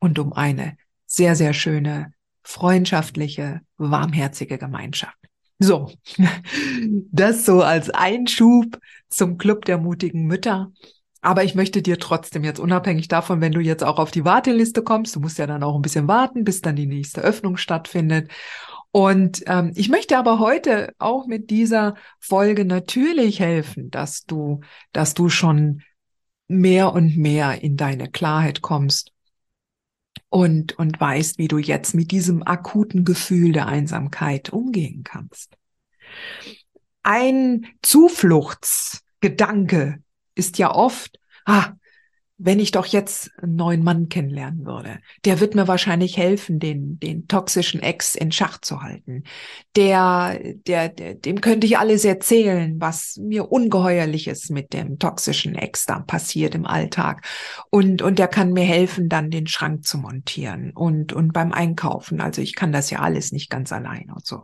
und 0.00 0.18
um 0.18 0.32
eine 0.32 0.76
sehr, 1.06 1.36
sehr 1.36 1.52
schöne, 1.52 2.12
freundschaftliche, 2.42 3.60
warmherzige 3.76 4.58
Gemeinschaft. 4.58 5.16
So, 5.58 5.90
das 7.12 7.46
so 7.46 7.62
als 7.62 7.90
Einschub 7.90 8.78
zum 9.08 9.38
Club 9.38 9.64
der 9.64 9.78
mutigen 9.78 10.26
Mütter. 10.26 10.72
Aber 11.20 11.42
ich 11.42 11.54
möchte 11.54 11.80
dir 11.80 11.98
trotzdem 11.98 12.44
jetzt 12.44 12.60
unabhängig 12.60 13.08
davon, 13.08 13.40
wenn 13.40 13.52
du 13.52 13.60
jetzt 13.60 13.82
auch 13.82 13.98
auf 13.98 14.10
die 14.10 14.26
Warteliste 14.26 14.82
kommst, 14.82 15.16
du 15.16 15.20
musst 15.20 15.38
ja 15.38 15.46
dann 15.46 15.62
auch 15.62 15.74
ein 15.74 15.82
bisschen 15.82 16.06
warten, 16.06 16.44
bis 16.44 16.60
dann 16.60 16.76
die 16.76 16.86
nächste 16.86 17.22
Öffnung 17.22 17.56
stattfindet. 17.56 18.30
Und 18.90 19.42
ähm, 19.46 19.72
ich 19.74 19.88
möchte 19.88 20.18
aber 20.18 20.38
heute 20.38 20.92
auch 20.98 21.26
mit 21.26 21.50
dieser 21.50 21.94
Folge 22.20 22.64
natürlich 22.64 23.40
helfen, 23.40 23.90
dass 23.90 24.24
du, 24.24 24.60
dass 24.92 25.14
du 25.14 25.30
schon 25.30 25.82
mehr 26.46 26.92
und 26.92 27.16
mehr 27.16 27.62
in 27.62 27.76
deine 27.76 28.10
Klarheit 28.10 28.60
kommst 28.60 29.13
und, 30.34 30.76
und 30.80 31.00
weißt, 31.00 31.38
wie 31.38 31.46
du 31.46 31.58
jetzt 31.58 31.94
mit 31.94 32.10
diesem 32.10 32.44
akuten 32.44 33.04
Gefühl 33.04 33.52
der 33.52 33.68
Einsamkeit 33.68 34.50
umgehen 34.50 35.04
kannst. 35.04 35.56
Ein 37.04 37.68
Zufluchtsgedanke 37.82 40.02
ist 40.34 40.58
ja 40.58 40.74
oft, 40.74 41.20
ah, 41.44 41.74
wenn 42.36 42.58
ich 42.58 42.72
doch 42.72 42.86
jetzt 42.86 43.30
einen 43.40 43.54
neuen 43.54 43.84
Mann 43.84 44.08
kennenlernen 44.08 44.66
würde, 44.66 44.98
der 45.24 45.38
wird 45.38 45.54
mir 45.54 45.68
wahrscheinlich 45.68 46.16
helfen, 46.16 46.58
den, 46.58 46.98
den 46.98 47.28
toxischen 47.28 47.80
Ex 47.80 48.16
in 48.16 48.32
Schach 48.32 48.60
zu 48.60 48.82
halten. 48.82 49.22
Der, 49.76 50.40
der, 50.66 50.88
der, 50.88 51.14
dem 51.14 51.40
könnte 51.40 51.66
ich 51.66 51.78
alles 51.78 52.04
erzählen, 52.04 52.80
was 52.80 53.18
mir 53.22 53.52
ungeheuerliches 53.52 54.50
mit 54.50 54.72
dem 54.72 54.98
toxischen 54.98 55.54
Ex 55.54 55.86
da 55.86 56.00
passiert 56.00 56.56
im 56.56 56.66
Alltag. 56.66 57.24
Und, 57.70 58.02
und 58.02 58.18
der 58.18 58.28
kann 58.28 58.52
mir 58.52 58.64
helfen, 58.64 59.08
dann 59.08 59.30
den 59.30 59.46
Schrank 59.46 59.84
zu 59.84 59.98
montieren 59.98 60.72
und, 60.72 61.12
und 61.12 61.32
beim 61.32 61.52
Einkaufen. 61.52 62.20
Also 62.20 62.42
ich 62.42 62.56
kann 62.56 62.72
das 62.72 62.90
ja 62.90 62.98
alles 62.98 63.30
nicht 63.30 63.48
ganz 63.48 63.72
allein 63.72 64.10
und 64.10 64.26
so. 64.26 64.42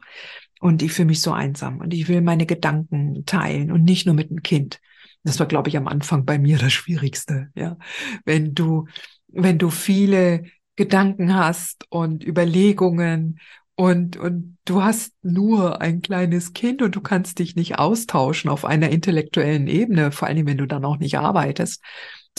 Und 0.61 0.83
ich 0.83 0.93
fühle 0.93 1.07
mich 1.07 1.23
so 1.23 1.33
einsam 1.33 1.79
und 1.79 1.93
ich 1.93 2.07
will 2.07 2.21
meine 2.21 2.47
Gedanken 2.47 3.25
teilen 3.27 3.73
und 3.73 3.83
nicht 3.83 4.07
nur 4.07 4.15
mit 4.15 4.31
dem 4.31 4.43
Kind. 4.43 4.79
Das 5.23 5.39
war, 5.39 5.47
glaube 5.47 5.69
ich, 5.69 5.77
am 5.77 5.89
Anfang 5.89 6.25
bei 6.25 6.39
mir 6.39 6.59
das 6.59 6.73
Schwierigste, 6.73 7.51
ja. 7.55 7.77
Wenn 8.25 8.55
du, 8.55 8.87
wenn 9.29 9.59
du 9.59 9.71
viele 9.71 10.45
Gedanken 10.77 11.35
hast 11.35 11.85
und 11.91 12.25
Überlegungen 12.25 13.39
und, 13.75 14.17
und 14.17 14.59
du 14.65 14.83
hast 14.83 15.13
nur 15.23 15.81
ein 15.81 16.01
kleines 16.03 16.53
Kind 16.53 16.83
und 16.83 16.97
du 16.97 17.01
kannst 17.01 17.39
dich 17.39 17.57
nicht 17.57 17.79
austauschen 17.79 18.51
auf 18.51 18.65
einer 18.65 18.91
intellektuellen 18.91 19.67
Ebene, 19.69 20.13
vor 20.13 20.29
allem 20.29 20.47
wenn 20.47 20.59
du 20.59 20.67
dann 20.67 20.85
auch 20.85 20.99
nicht 20.99 21.19
arbeitest, 21.19 21.83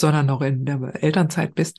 sondern 0.00 0.26
noch 0.26 0.40
in 0.40 0.64
der 0.64 1.02
Elternzeit 1.02 1.54
bist. 1.54 1.78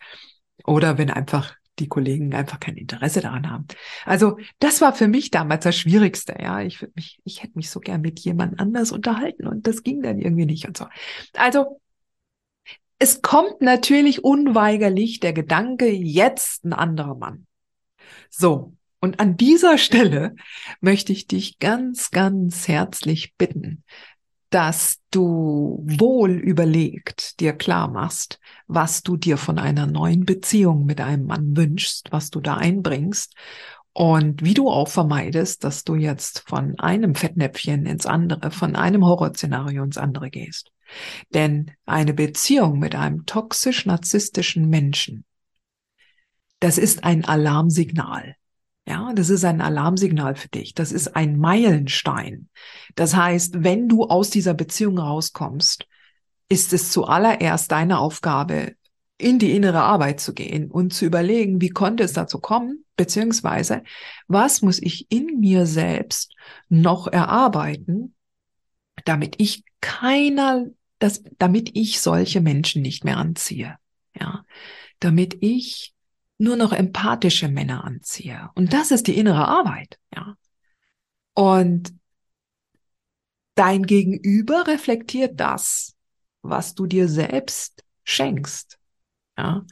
Oder 0.66 0.98
wenn 0.98 1.10
einfach 1.10 1.56
die 1.80 1.88
Kollegen 1.88 2.34
einfach 2.34 2.60
kein 2.60 2.78
Interesse 2.78 3.22
daran 3.22 3.50
haben. 3.50 3.68
Also 4.06 4.38
das 4.60 4.82
war 4.82 4.94
für 4.94 5.08
mich 5.08 5.32
damals 5.32 5.64
das 5.64 5.78
Schwierigste. 5.78 6.36
Ja, 6.40 6.62
ich 6.62 6.82
würde 6.82 6.94
mich, 6.96 7.20
ich 7.24 7.44
hätte 7.44 7.54
mich 7.56 7.70
so 7.70 7.80
gern 7.80 8.02
mit 8.02 8.20
jemand 8.20 8.60
anders 8.60 8.92
unterhalten 8.92 9.48
und 9.48 9.68
das 9.68 9.84
ging 9.84 10.02
dann 10.02 10.20
irgendwie 10.20 10.46
nicht 10.46 10.68
und 10.68 10.78
so. 10.78 10.86
Also 11.36 11.80
es 13.00 13.22
kommt 13.22 13.62
natürlich 13.62 14.24
unweigerlich 14.24 15.20
der 15.20 15.34
Gedanke, 15.34 15.90
jetzt 15.90 16.64
ein 16.64 16.74
anderer 16.74 17.16
Mann. 17.16 17.48
So. 18.30 18.74
Und 19.00 19.20
an 19.20 19.36
dieser 19.36 19.78
Stelle 19.78 20.36
möchte 20.80 21.12
ich 21.12 21.28
dich 21.28 21.60
ganz, 21.60 22.12
ganz 22.12 22.70
herzlich 22.70 23.36
bitten, 23.36 23.84
dass 24.54 25.00
du 25.10 25.84
wohl 25.84 26.34
überlegt 26.34 27.40
dir 27.40 27.54
klar 27.54 27.90
machst, 27.90 28.40
was 28.68 29.02
du 29.02 29.18
dir 29.18 29.38
von 29.38 29.58
einer 29.58 29.88
neuen 29.88 30.26
Beziehung 30.26 30.86
mit 30.86 31.02
einem 31.02 31.26
Mann 31.26 31.58
wünschst, 31.58 32.12
was 32.12 32.30
du 32.30 32.40
da 32.40 32.58
einbringst 32.58 33.34
und 33.94 34.44
wie 34.44 34.54
du 34.54 34.70
auch 34.70 34.90
vermeidest, 34.90 35.64
dass 35.64 35.84
du 35.84 35.96
jetzt 35.96 36.44
von 36.48 36.78
einem 36.78 37.16
Fettnäpfchen 37.16 37.88
ins 37.88 38.06
andere, 38.06 38.52
von 38.52 38.76
einem 38.76 39.04
Horrorszenario 39.04 39.84
ins 39.84 39.98
andere 39.98 40.30
gehst. 40.30 40.72
Denn 41.34 41.72
eine 41.88 42.14
Beziehung 42.14 42.78
mit 42.78 42.94
einem 42.94 43.26
toxisch-narzisstischen 43.26 44.70
Menschen, 44.70 45.26
das 46.60 46.78
ist 46.78 47.04
ein 47.04 47.26
Alarmsignal. 47.26 48.36
Ja, 48.86 49.14
das 49.14 49.30
ist 49.30 49.46
ein 49.46 49.62
Alarmsignal 49.62 50.36
für 50.36 50.50
dich. 50.50 50.74
Das 50.74 50.92
ist 50.92 51.16
ein 51.16 51.38
Meilenstein. 51.38 52.50
Das 52.96 53.16
heißt, 53.16 53.64
wenn 53.64 53.88
du 53.88 54.04
aus 54.04 54.30
dieser 54.30 54.54
Beziehung 54.54 54.98
rauskommst, 54.98 55.88
ist 56.50 56.74
es 56.74 56.92
zuallererst 56.92 57.72
deine 57.72 58.00
Aufgabe, 58.00 58.76
in 59.18 59.40
die 59.40 59.56
innere 59.56 59.82
Arbeit 59.82 60.20
zu 60.20 60.34
gehen 60.34 60.70
und 60.70 60.94
zu 60.94 61.06
überlegen, 61.06 61.62
wie 61.62 61.70
konnte 61.70 62.04
es 62.04 62.14
dazu 62.14 62.40
kommen, 62.40 62.84
beziehungsweise 62.98 63.84
was 64.28 64.62
muss 64.62 64.80
ich 64.82 65.10
in 65.10 65.40
mir 65.40 65.66
selbst 65.66 66.34
noch 66.68 67.08
erarbeiten, 67.08 68.16
damit 69.06 69.36
ich 69.38 69.64
keiner, 69.80 70.66
das, 71.00 71.24
damit 71.38 71.72
ich 71.76 72.02
solche 72.02 72.42
Menschen 72.42 72.82
nicht 72.82 73.06
mehr 73.06 73.18
anziehe. 73.18 73.78
Ja, 74.20 74.46
damit 75.00 75.38
ich 75.42 75.93
nur 76.44 76.56
noch 76.58 76.74
empathische 76.74 77.48
Männer 77.48 77.84
anziehe. 77.84 78.50
Und 78.56 78.74
das 78.74 78.92
ist 78.92 79.08
die 79.08 79.18
innere 79.18 79.48
Arbeit, 79.48 79.98
ja. 80.16 80.36
Und 81.34 81.94
dein 83.56 83.84
Gegenüber 83.84 84.68
reflektiert 84.68 85.40
das, 85.40 85.96
was 86.42 86.76
du 86.76 86.86
dir 86.86 87.08
selbst 87.08 87.84
schenkst, 88.04 88.78
ja. 89.38 89.66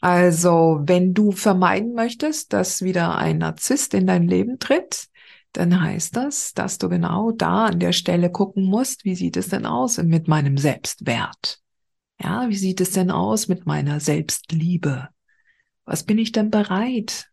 Also, 0.00 0.80
wenn 0.82 1.14
du 1.14 1.32
vermeiden 1.32 1.94
möchtest, 1.94 2.52
dass 2.52 2.82
wieder 2.82 3.16
ein 3.16 3.38
Narzisst 3.38 3.94
in 3.94 4.06
dein 4.06 4.28
Leben 4.28 4.58
tritt, 4.58 5.08
dann 5.52 5.80
heißt 5.80 6.14
das, 6.14 6.52
dass 6.52 6.76
du 6.76 6.90
genau 6.90 7.32
da 7.32 7.66
an 7.66 7.80
der 7.80 7.92
Stelle 7.92 8.30
gucken 8.30 8.64
musst, 8.64 9.04
wie 9.04 9.14
sieht 9.14 9.38
es 9.38 9.48
denn 9.48 9.64
aus 9.64 9.96
mit 9.96 10.28
meinem 10.28 10.58
Selbstwert? 10.58 11.60
Ja, 12.20 12.48
wie 12.48 12.56
sieht 12.56 12.80
es 12.82 12.92
denn 12.92 13.10
aus 13.10 13.48
mit 13.48 13.66
meiner 13.66 13.98
Selbstliebe? 13.98 15.08
Was 15.86 16.02
bin 16.02 16.18
ich 16.18 16.32
denn 16.32 16.50
bereit, 16.50 17.30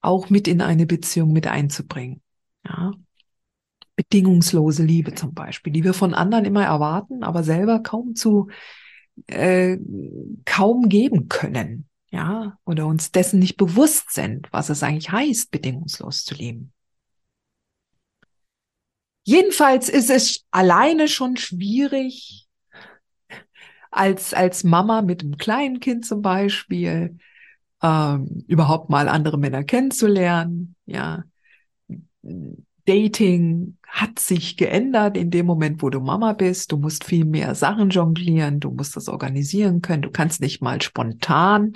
auch 0.00 0.30
mit 0.30 0.48
in 0.48 0.60
eine 0.60 0.86
Beziehung 0.86 1.32
mit 1.32 1.46
einzubringen? 1.46 2.22
Ja, 2.64 2.92
bedingungslose 3.94 4.84
Liebe 4.84 5.14
zum 5.14 5.34
Beispiel, 5.34 5.72
die 5.72 5.84
wir 5.84 5.94
von 5.94 6.14
anderen 6.14 6.44
immer 6.44 6.64
erwarten, 6.64 7.22
aber 7.22 7.42
selber 7.42 7.80
kaum 7.80 8.14
zu 8.14 8.48
äh, 9.26 9.76
kaum 10.44 10.88
geben 10.88 11.28
können, 11.28 11.88
ja, 12.10 12.58
oder 12.64 12.86
uns 12.86 13.10
dessen 13.10 13.38
nicht 13.38 13.56
bewusst 13.56 14.12
sind, 14.12 14.48
was 14.52 14.70
es 14.70 14.82
eigentlich 14.82 15.10
heißt, 15.10 15.50
bedingungslos 15.50 16.24
zu 16.24 16.34
lieben. 16.34 16.72
Jedenfalls 19.24 19.88
ist 19.88 20.08
es 20.08 20.46
alleine 20.50 21.08
schon 21.08 21.36
schwierig, 21.36 22.46
als, 23.90 24.32
als 24.32 24.64
Mama 24.64 25.02
mit 25.02 25.22
einem 25.22 25.36
kleinen 25.36 25.80
Kind 25.80 26.06
zum 26.06 26.22
Beispiel, 26.22 27.18
ähm, 27.82 28.44
überhaupt 28.46 28.90
mal 28.90 29.08
andere 29.08 29.38
Männer 29.38 29.64
kennenzulernen, 29.64 30.74
ja. 30.86 31.24
Dating 32.86 33.76
hat 33.86 34.18
sich 34.18 34.56
geändert 34.56 35.16
in 35.16 35.30
dem 35.30 35.46
Moment, 35.46 35.82
wo 35.82 35.90
du 35.90 36.00
Mama 36.00 36.32
bist. 36.32 36.72
Du 36.72 36.78
musst 36.78 37.04
viel 37.04 37.24
mehr 37.24 37.54
Sachen 37.54 37.90
jonglieren, 37.90 38.60
du 38.60 38.70
musst 38.70 38.96
das 38.96 39.08
organisieren 39.08 39.82
können. 39.82 40.02
Du 40.02 40.10
kannst 40.10 40.40
nicht 40.40 40.62
mal 40.62 40.80
spontan 40.80 41.74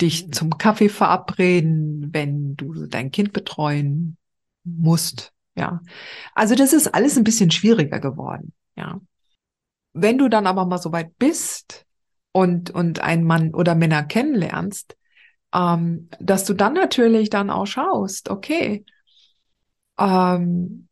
dich 0.00 0.30
zum 0.32 0.58
Kaffee 0.58 0.88
verabreden, 0.88 2.10
wenn 2.12 2.56
du 2.56 2.86
dein 2.86 3.10
Kind 3.10 3.32
betreuen 3.32 4.16
musst. 4.64 5.32
Ja. 5.56 5.80
Also 6.34 6.54
das 6.54 6.72
ist 6.72 6.88
alles 6.88 7.16
ein 7.16 7.24
bisschen 7.24 7.50
schwieriger 7.50 7.98
geworden. 7.98 8.52
Ja. 8.76 9.00
Wenn 9.94 10.18
du 10.18 10.28
dann 10.28 10.46
aber 10.46 10.66
mal 10.66 10.78
so 10.78 10.92
weit 10.92 11.16
bist 11.18 11.86
und, 12.32 12.70
und 12.70 13.00
einen 13.00 13.24
Mann 13.24 13.54
oder 13.54 13.74
Männer 13.74 14.02
kennenlernst, 14.02 14.96
ähm, 15.54 16.08
dass 16.20 16.44
du 16.44 16.54
dann 16.54 16.74
natürlich 16.74 17.30
dann 17.30 17.50
auch 17.50 17.66
schaust, 17.66 18.30
okay, 18.30 18.84
ähm, 19.98 20.88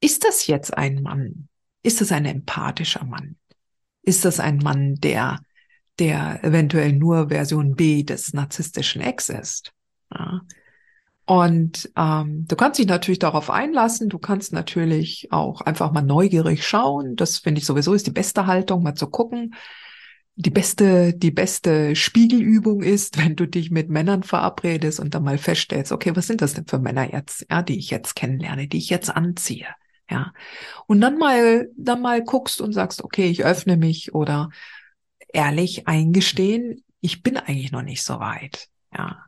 ist 0.00 0.24
das 0.24 0.46
jetzt 0.46 0.76
ein 0.76 1.02
Mann? 1.02 1.48
Ist 1.82 2.00
das 2.00 2.12
ein 2.12 2.24
empathischer 2.24 3.04
Mann? 3.04 3.36
Ist 4.02 4.24
das 4.24 4.38
ein 4.38 4.58
Mann, 4.58 4.96
der, 4.96 5.40
der 5.98 6.44
eventuell 6.44 6.92
nur 6.92 7.28
Version 7.28 7.74
B 7.74 8.02
des 8.02 8.32
narzisstischen 8.32 9.00
Ex 9.00 9.28
ist? 9.28 9.72
Ja. 10.12 10.42
Und 11.26 11.90
ähm, 11.96 12.46
du 12.46 12.54
kannst 12.54 12.78
dich 12.78 12.86
natürlich 12.86 13.18
darauf 13.18 13.48
einlassen. 13.48 14.10
Du 14.10 14.18
kannst 14.18 14.52
natürlich 14.52 15.28
auch 15.32 15.62
einfach 15.62 15.90
mal 15.90 16.02
neugierig 16.02 16.66
schauen. 16.66 17.16
Das 17.16 17.38
finde 17.38 17.60
ich 17.60 17.66
sowieso 17.66 17.94
ist 17.94 18.06
die 18.06 18.10
beste 18.10 18.46
Haltung, 18.46 18.82
mal 18.82 18.94
zu 18.94 19.06
gucken, 19.06 19.54
die 20.36 20.50
beste, 20.50 21.14
die 21.14 21.30
beste 21.30 21.94
Spiegelübung 21.94 22.82
ist, 22.82 23.18
wenn 23.24 23.36
du 23.36 23.46
dich 23.46 23.70
mit 23.70 23.88
Männern 23.88 24.22
verabredest 24.22 25.00
und 25.00 25.14
dann 25.14 25.24
mal 25.24 25.38
feststellst, 25.38 25.92
okay, 25.92 26.14
was 26.14 26.26
sind 26.26 26.42
das 26.42 26.54
denn 26.54 26.66
für 26.66 26.78
Männer 26.78 27.12
jetzt, 27.12 27.46
ja, 27.50 27.62
die 27.62 27.78
ich 27.78 27.90
jetzt 27.90 28.14
kennenlerne, 28.14 28.68
die 28.68 28.78
ich 28.78 28.90
jetzt 28.90 29.10
anziehe, 29.10 29.68
ja. 30.10 30.32
Und 30.86 31.00
dann 31.00 31.18
mal, 31.18 31.68
dann 31.76 32.02
mal 32.02 32.22
guckst 32.22 32.60
und 32.60 32.72
sagst, 32.72 33.02
okay, 33.02 33.28
ich 33.28 33.44
öffne 33.44 33.76
mich 33.76 34.14
oder 34.14 34.50
ehrlich 35.32 35.88
eingestehen, 35.88 36.84
ich 37.00 37.22
bin 37.22 37.36
eigentlich 37.36 37.72
noch 37.72 37.82
nicht 37.82 38.02
so 38.02 38.18
weit, 38.20 38.68
ja. 38.96 39.24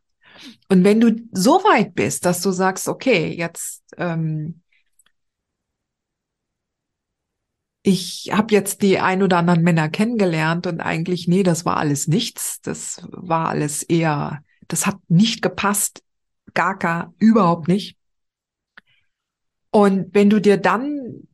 Und 0.68 0.84
wenn 0.84 1.00
du 1.00 1.16
so 1.32 1.64
weit 1.64 1.94
bist, 1.94 2.26
dass 2.26 2.42
du 2.42 2.50
sagst, 2.50 2.88
okay, 2.88 3.34
jetzt, 3.34 3.82
ähm, 3.96 4.60
ich 7.86 8.30
habe 8.32 8.52
jetzt 8.52 8.82
die 8.82 8.98
ein 8.98 9.22
oder 9.22 9.38
anderen 9.38 9.62
Männer 9.62 9.88
kennengelernt 9.88 10.66
und 10.66 10.80
eigentlich, 10.80 11.28
nee, 11.28 11.44
das 11.44 11.64
war 11.64 11.76
alles 11.76 12.08
nichts. 12.08 12.60
Das 12.60 13.06
war 13.12 13.48
alles 13.48 13.84
eher, 13.84 14.42
das 14.66 14.88
hat 14.88 14.96
nicht 15.06 15.40
gepasst. 15.40 16.02
Gar, 16.52 16.78
gar, 16.78 17.14
überhaupt 17.18 17.68
nicht. 17.68 17.96
Und 19.70 20.12
wenn 20.12 20.30
du 20.30 20.40
dir 20.40 20.56
dann 20.56 21.28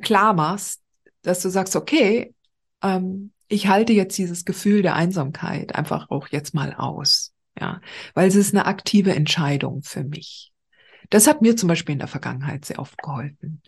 klar 0.00 0.34
machst, 0.34 0.82
dass 1.22 1.42
du 1.42 1.48
sagst, 1.48 1.74
okay, 1.74 2.32
ähm, 2.80 3.32
ich 3.48 3.66
halte 3.66 3.92
jetzt 3.92 4.16
dieses 4.18 4.44
Gefühl 4.44 4.82
der 4.82 4.94
Einsamkeit 4.94 5.74
einfach 5.74 6.10
auch 6.10 6.28
jetzt 6.28 6.54
mal 6.54 6.74
aus. 6.74 7.32
Ja, 7.58 7.80
weil 8.14 8.28
es 8.28 8.36
ist 8.36 8.54
eine 8.54 8.66
aktive 8.66 9.16
Entscheidung 9.16 9.82
für 9.82 10.04
mich. 10.04 10.52
Das 11.08 11.26
hat 11.26 11.42
mir 11.42 11.56
zum 11.56 11.66
Beispiel 11.66 11.94
in 11.94 11.98
der 11.98 12.06
Vergangenheit 12.06 12.66
sehr 12.66 12.78
oft 12.78 13.02
geholfen 13.02 13.62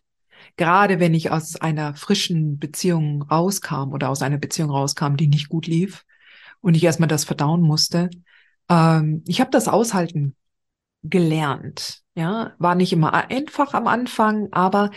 gerade 0.57 1.00
wenn 1.00 1.14
ich 1.14 1.31
aus 1.31 1.57
einer 1.57 1.94
frischen 1.94 2.59
Beziehung 2.59 3.22
rauskam 3.22 3.92
oder 3.92 4.11
aus 4.11 4.22
einer 4.22 4.38
Beziehung 4.38 4.70
rauskam, 4.70 5.16
die 5.16 5.28
nicht 5.28 5.48
gut 5.48 5.66
lief 5.66 6.05
und 6.61 6.74
ich 6.74 6.85
erstmal 6.85 7.09
das 7.09 7.24
verdauen 7.24 7.62
musste, 7.62 8.11
ähm, 8.68 9.22
ich 9.26 9.40
habe 9.40 9.50
das 9.50 9.68
aushalten 9.68 10.37
gelernt. 11.02 12.02
Ja, 12.14 12.52
war 12.59 12.74
nicht 12.74 12.92
immer 12.92 13.14
einfach 13.14 13.74
am 13.74 13.87
Anfang, 13.87 14.48
aber 14.52 14.90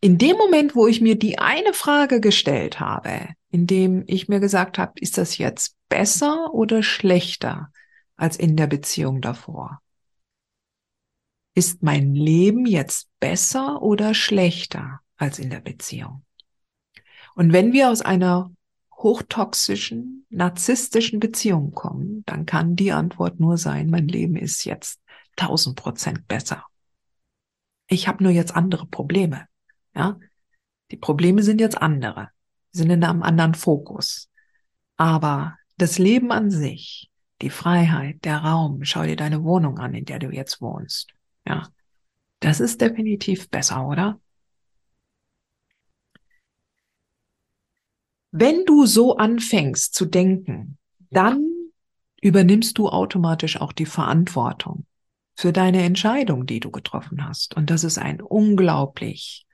in 0.00 0.18
dem 0.18 0.36
Moment, 0.36 0.74
wo 0.74 0.86
ich 0.86 1.00
mir 1.00 1.18
die 1.18 1.38
eine 1.38 1.72
Frage 1.72 2.20
gestellt 2.20 2.80
habe, 2.80 3.28
in 3.50 3.66
dem 3.66 4.04
ich 4.06 4.28
mir 4.28 4.40
gesagt 4.40 4.78
habe, 4.78 4.92
ist 4.96 5.18
das 5.18 5.38
jetzt 5.38 5.76
besser 5.88 6.52
oder 6.52 6.82
schlechter 6.82 7.70
als 8.16 8.36
in 8.36 8.56
der 8.56 8.66
Beziehung 8.66 9.20
davor? 9.20 9.80
Ist 11.58 11.82
mein 11.82 12.14
Leben 12.14 12.66
jetzt 12.66 13.08
besser 13.18 13.82
oder 13.82 14.14
schlechter 14.14 15.00
als 15.16 15.40
in 15.40 15.50
der 15.50 15.58
Beziehung? 15.58 16.24
Und 17.34 17.52
wenn 17.52 17.72
wir 17.72 17.90
aus 17.90 18.00
einer 18.00 18.52
hochtoxischen, 18.94 20.24
narzisstischen 20.30 21.18
Beziehung 21.18 21.72
kommen, 21.72 22.22
dann 22.26 22.46
kann 22.46 22.76
die 22.76 22.92
Antwort 22.92 23.40
nur 23.40 23.58
sein, 23.58 23.90
mein 23.90 24.06
Leben 24.06 24.36
ist 24.36 24.62
jetzt 24.66 25.00
tausend 25.34 25.74
Prozent 25.74 26.28
besser. 26.28 26.64
Ich 27.88 28.06
habe 28.06 28.22
nur 28.22 28.30
jetzt 28.30 28.54
andere 28.54 28.86
Probleme. 28.86 29.48
Ja, 29.96 30.16
die 30.92 30.96
Probleme 30.96 31.42
sind 31.42 31.60
jetzt 31.60 31.82
andere, 31.82 32.28
sind 32.70 32.88
in 32.88 33.02
einem 33.02 33.24
anderen 33.24 33.56
Fokus. 33.56 34.30
Aber 34.96 35.56
das 35.76 35.98
Leben 35.98 36.30
an 36.30 36.52
sich, 36.52 37.10
die 37.42 37.50
Freiheit, 37.50 38.24
der 38.24 38.44
Raum, 38.44 38.84
schau 38.84 39.02
dir 39.02 39.16
deine 39.16 39.42
Wohnung 39.42 39.80
an, 39.80 39.94
in 39.94 40.04
der 40.04 40.20
du 40.20 40.30
jetzt 40.30 40.60
wohnst. 40.60 41.17
Ja, 41.48 41.66
das 42.40 42.60
ist 42.60 42.80
definitiv 42.80 43.48
besser, 43.48 43.86
oder? 43.88 44.20
Wenn 48.30 48.66
du 48.66 48.84
so 48.84 49.16
anfängst 49.16 49.94
zu 49.94 50.04
denken, 50.04 50.76
dann 51.10 51.48
übernimmst 52.20 52.76
du 52.76 52.88
automatisch 52.88 53.58
auch 53.58 53.72
die 53.72 53.86
Verantwortung 53.86 54.84
für 55.34 55.52
deine 55.52 55.82
Entscheidung, 55.82 56.44
die 56.44 56.60
du 56.60 56.70
getroffen 56.70 57.26
hast. 57.26 57.56
Und 57.56 57.70
das 57.70 57.84
ist 57.84 57.96
ein 57.96 58.20
unglaublich 58.20 59.46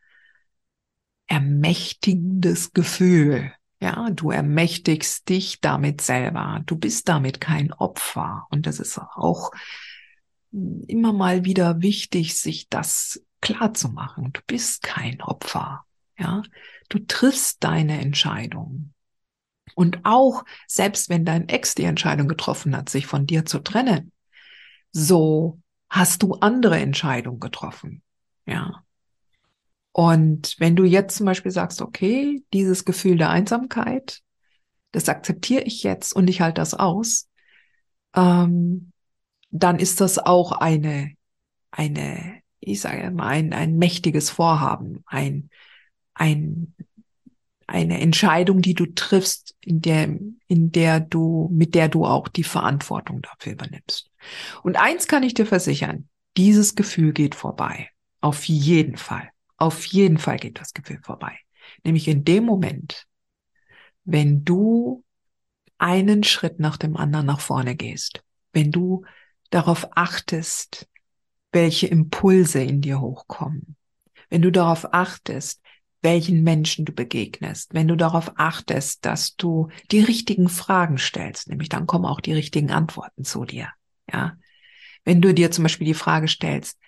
ermächtigendes 1.26 2.72
Gefühl. 2.72 3.52
Ja, 3.80 4.10
du 4.10 4.30
ermächtigst 4.30 5.28
dich 5.28 5.60
damit 5.60 6.00
selber. 6.00 6.62
Du 6.66 6.76
bist 6.76 7.08
damit 7.08 7.40
kein 7.40 7.72
Opfer. 7.72 8.46
Und 8.50 8.66
das 8.66 8.80
ist 8.80 8.98
auch 8.98 9.52
immer 10.86 11.12
mal 11.12 11.44
wieder 11.44 11.82
wichtig, 11.82 12.38
sich 12.38 12.68
das 12.68 13.24
klar 13.40 13.74
zu 13.74 13.88
machen. 13.88 14.32
Du 14.32 14.40
bist 14.46 14.82
kein 14.82 15.20
Opfer. 15.20 15.84
Ja, 16.18 16.42
du 16.88 17.00
triffst 17.00 17.64
deine 17.64 18.00
Entscheidung. 18.00 18.92
Und 19.74 20.00
auch 20.04 20.44
selbst 20.68 21.08
wenn 21.08 21.24
dein 21.24 21.48
Ex 21.48 21.74
die 21.74 21.84
Entscheidung 21.84 22.28
getroffen 22.28 22.76
hat, 22.76 22.88
sich 22.88 23.06
von 23.06 23.26
dir 23.26 23.44
zu 23.44 23.58
trennen, 23.58 24.12
so 24.92 25.60
hast 25.90 26.22
du 26.22 26.34
andere 26.34 26.78
Entscheidungen 26.78 27.40
getroffen. 27.40 28.02
Ja. 28.46 28.84
Und 29.90 30.54
wenn 30.58 30.76
du 30.76 30.84
jetzt 30.84 31.16
zum 31.16 31.26
Beispiel 31.26 31.50
sagst, 31.50 31.82
okay, 31.82 32.44
dieses 32.52 32.84
Gefühl 32.84 33.16
der 33.16 33.30
Einsamkeit, 33.30 34.20
das 34.92 35.08
akzeptiere 35.08 35.62
ich 35.62 35.82
jetzt 35.82 36.12
und 36.14 36.28
ich 36.28 36.40
halte 36.40 36.60
das 36.60 36.74
aus, 36.74 37.28
ähm, 38.14 38.92
dann 39.60 39.78
ist 39.78 40.00
das 40.00 40.18
auch 40.18 40.50
eine, 40.50 41.12
eine, 41.70 42.40
ich 42.58 42.80
sage 42.80 43.10
mal, 43.12 43.28
ein, 43.28 43.52
ein 43.52 43.76
mächtiges 43.76 44.28
Vorhaben, 44.28 45.04
ein, 45.06 45.48
ein, 46.14 46.74
eine 47.68 48.00
Entscheidung, 48.00 48.62
die 48.62 48.74
du 48.74 48.86
triffst, 48.86 49.54
in 49.60 49.80
der, 49.80 50.18
in 50.48 50.72
der 50.72 50.98
du, 50.98 51.48
mit 51.52 51.76
der 51.76 51.88
du 51.88 52.04
auch 52.04 52.26
die 52.26 52.42
Verantwortung 52.42 53.22
dafür 53.22 53.52
übernimmst. 53.52 54.10
Und 54.64 54.76
eins 54.76 55.06
kann 55.06 55.22
ich 55.22 55.34
dir 55.34 55.46
versichern, 55.46 56.08
dieses 56.36 56.74
Gefühl 56.74 57.12
geht 57.12 57.36
vorbei. 57.36 57.90
Auf 58.20 58.44
jeden 58.46 58.96
Fall. 58.96 59.30
Auf 59.56 59.84
jeden 59.86 60.18
Fall 60.18 60.38
geht 60.38 60.58
das 60.58 60.74
Gefühl 60.74 60.98
vorbei. 61.00 61.38
Nämlich 61.84 62.08
in 62.08 62.24
dem 62.24 62.44
Moment, 62.44 63.06
wenn 64.04 64.44
du 64.44 65.04
einen 65.78 66.24
Schritt 66.24 66.58
nach 66.58 66.76
dem 66.76 66.96
anderen 66.96 67.26
nach 67.26 67.40
vorne 67.40 67.76
gehst, 67.76 68.24
wenn 68.52 68.72
du 68.72 69.04
darauf 69.50 69.88
achtest, 69.96 70.88
welche 71.52 71.86
Impulse 71.86 72.62
in 72.62 72.80
dir 72.80 73.00
hochkommen, 73.00 73.76
wenn 74.28 74.42
du 74.42 74.50
darauf 74.50 74.92
achtest, 74.92 75.60
welchen 76.02 76.42
Menschen 76.42 76.84
du 76.84 76.92
begegnest, 76.92 77.72
wenn 77.72 77.88
du 77.88 77.96
darauf 77.96 78.32
achtest, 78.36 79.06
dass 79.06 79.36
du 79.36 79.68
die 79.90 80.00
richtigen 80.00 80.48
Fragen 80.48 80.98
stellst, 80.98 81.48
nämlich 81.48 81.70
dann 81.70 81.86
kommen 81.86 82.04
auch 82.04 82.20
die 82.20 82.34
richtigen 82.34 82.70
Antworten 82.70 83.24
zu 83.24 83.44
dir. 83.44 83.68
Ja, 84.12 84.36
wenn 85.04 85.22
du 85.22 85.32
dir 85.32 85.50
zum 85.50 85.64
Beispiel 85.64 85.86
die 85.86 85.94
Frage 85.94 86.28
stellst, 86.28 86.78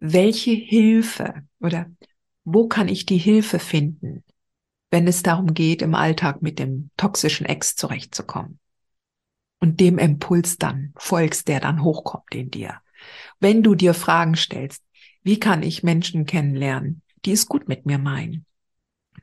welche 0.00 0.50
Hilfe 0.50 1.44
oder 1.60 1.86
wo 2.44 2.68
kann 2.68 2.88
ich 2.88 3.06
die 3.06 3.16
Hilfe 3.16 3.58
finden, 3.58 4.22
wenn 4.90 5.08
es 5.08 5.22
darum 5.22 5.54
geht, 5.54 5.80
im 5.80 5.94
Alltag 5.94 6.42
mit 6.42 6.58
dem 6.58 6.90
toxischen 6.98 7.46
Ex 7.46 7.74
zurechtzukommen? 7.74 8.58
Und 9.64 9.80
dem 9.80 9.96
Impuls 9.96 10.58
dann 10.58 10.92
folgst, 10.94 11.48
der 11.48 11.58
dann 11.58 11.82
hochkommt 11.82 12.34
in 12.34 12.50
dir. 12.50 12.82
Wenn 13.40 13.62
du 13.62 13.74
dir 13.74 13.94
Fragen 13.94 14.36
stellst, 14.36 14.84
wie 15.22 15.40
kann 15.40 15.62
ich 15.62 15.82
Menschen 15.82 16.26
kennenlernen, 16.26 17.00
die 17.24 17.32
es 17.32 17.46
gut 17.46 17.66
mit 17.66 17.86
mir 17.86 17.96
meinen, 17.96 18.44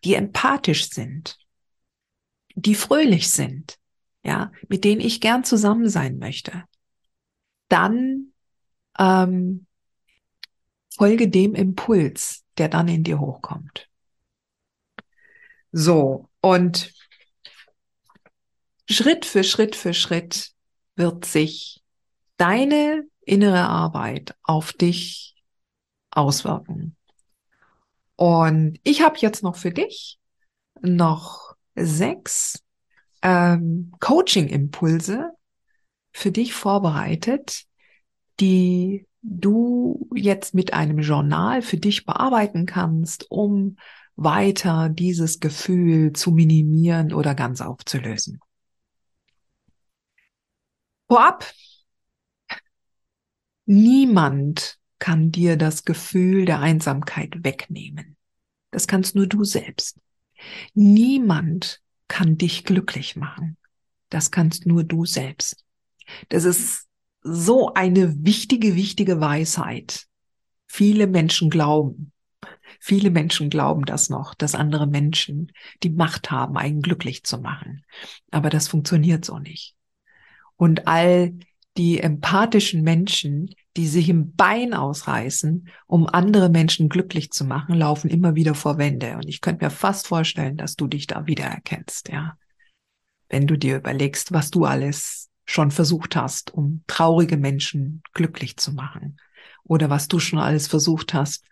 die 0.04 0.15
empathisch 0.15 0.89
sind, 0.89 1.38
die 2.56 2.73
fröhlich 2.73 3.30
sind, 3.30 3.77
ja, 4.23 4.51
mit 4.67 4.84
denen 4.84 4.99
ich 4.99 5.21
gern 5.21 5.43
zusammen 5.43 5.89
sein 5.89 6.17
möchte, 6.17 6.63
dann 7.67 8.34
ähm, 8.97 9.67
folge 10.97 11.30
dem 11.30 11.54
Impuls, 11.54 12.43
der 12.58 12.67
dann 12.67 12.88
in 12.88 13.04
dir 13.04 13.19
hochkommt. 13.19 13.91
So, 15.71 16.30
und 16.41 16.91
Schritt 18.91 19.25
für 19.25 19.43
Schritt 19.43 19.75
für 19.75 19.93
Schritt 19.93 20.51
wird 20.95 21.25
sich 21.25 21.82
deine 22.38 23.04
innere 23.25 23.67
Arbeit 23.67 24.36
auf 24.43 24.73
dich 24.73 25.36
auswirken. 26.12 26.95
Und 28.15 28.80
ich 28.84 29.01
habe 29.01 29.17
jetzt 29.19 29.43
noch 29.43 29.56
für 29.56 29.71
dich 29.71 30.19
noch 30.82 31.56
sechs 31.75 32.63
ähm, 33.21 33.93
Coaching-Impulse 33.99 35.32
für 36.12 36.32
dich 36.32 36.54
vorbereitet, 36.54 37.63
die 38.39 39.08
du 39.21 40.10
jetzt 40.15 40.54
mit 40.54 40.73
einem 40.73 40.99
Journal 40.99 41.62
für 41.62 41.77
dich 41.77 42.06
bearbeiten 42.06 42.65
kannst, 42.65 43.30
um 43.30 43.77
weiter 44.15 44.89
dieses 44.89 45.39
Gefühl 45.39 46.13
zu 46.13 46.32
minimieren 46.32 47.13
oder 47.13 47.36
ganz 47.36 47.62
aufzulösen. 47.62 48.39
Vorab, 51.12 51.45
niemand 53.65 54.78
kann 54.97 55.30
dir 55.30 55.58
das 55.58 55.84
Gefühl 55.84 56.45
der 56.45 56.62
Einsamkeit 56.62 57.43
wegnehmen. 57.43 58.15
Das 58.71 58.88
kannst 58.88 59.13
nur 59.13 59.28
du 59.28 59.43
selbst. 59.43 60.00
Niemand 60.74 61.82
kann 62.08 62.38
dich 62.38 62.63
glücklich 62.63 63.17
machen. 63.17 63.58
Das 64.08 64.32
kannst 64.32 64.65
nur 64.65 64.86
du 64.86 65.04
selbst. 65.06 65.65
Das 66.30 66.45
ist 66.45 66.88
so 67.21 67.74
eine 67.74 68.24
wichtige, 68.24 68.78
wichtige 68.78 69.19
Weisheit. 69.19 70.06
Viele 70.65 71.08
Menschen 71.08 71.50
glauben, 71.50 72.13
viele 72.80 73.10
Menschen 73.10 73.50
glauben 73.50 73.84
das 73.84 74.10
noch, 74.10 74.34
dass 74.34 74.56
andere 74.56 74.88
Menschen 74.88 75.52
die 75.84 75.89
Macht 75.89 76.32
haben, 76.32 76.56
einen 76.56 76.82
glücklich 76.82 77.26
zu 77.26 77.38
machen. 77.38 77.84
Aber 78.32 78.50
das 78.50 78.69
funktioniert 78.69 79.26
so 79.26 79.39
nicht. 79.39 79.76
Und 80.62 80.88
all 80.88 81.34
die 81.76 82.00
empathischen 82.00 82.84
Menschen, 82.84 83.50
die 83.78 83.88
sich 83.88 84.10
im 84.10 84.36
Bein 84.36 84.76
ausreißen, 84.76 85.67
um 85.88 86.06
andere 86.06 86.50
Menschen 86.50 86.88
glücklich 86.88 87.32
zu 87.32 87.45
machen, 87.45 87.74
laufen 87.74 88.12
immer 88.12 88.36
wieder 88.36 88.54
vor 88.54 88.78
Wände. 88.78 89.15
Und 89.15 89.28
ich 89.28 89.41
könnte 89.41 89.65
mir 89.65 89.71
fast 89.71 90.06
vorstellen, 90.06 90.58
dass 90.58 90.76
du 90.76 90.86
dich 90.86 91.08
da 91.08 91.26
wiedererkennst, 91.26 92.10
ja. 92.10 92.38
Wenn 93.28 93.47
du 93.47 93.58
dir 93.58 93.78
überlegst, 93.78 94.34
was 94.34 94.52
du 94.52 94.65
alles 94.65 95.32
schon 95.45 95.71
versucht 95.71 96.15
hast, 96.15 96.54
um 96.54 96.84
traurige 96.86 97.38
Menschen 97.38 98.04
glücklich 98.13 98.58
zu 98.58 98.71
machen. 98.71 99.17
Oder 99.63 99.89
was 99.89 100.10
du 100.10 100.19
schon 100.19 100.38
alles 100.38 100.67
versucht 100.67 101.15
hast, 101.15 101.43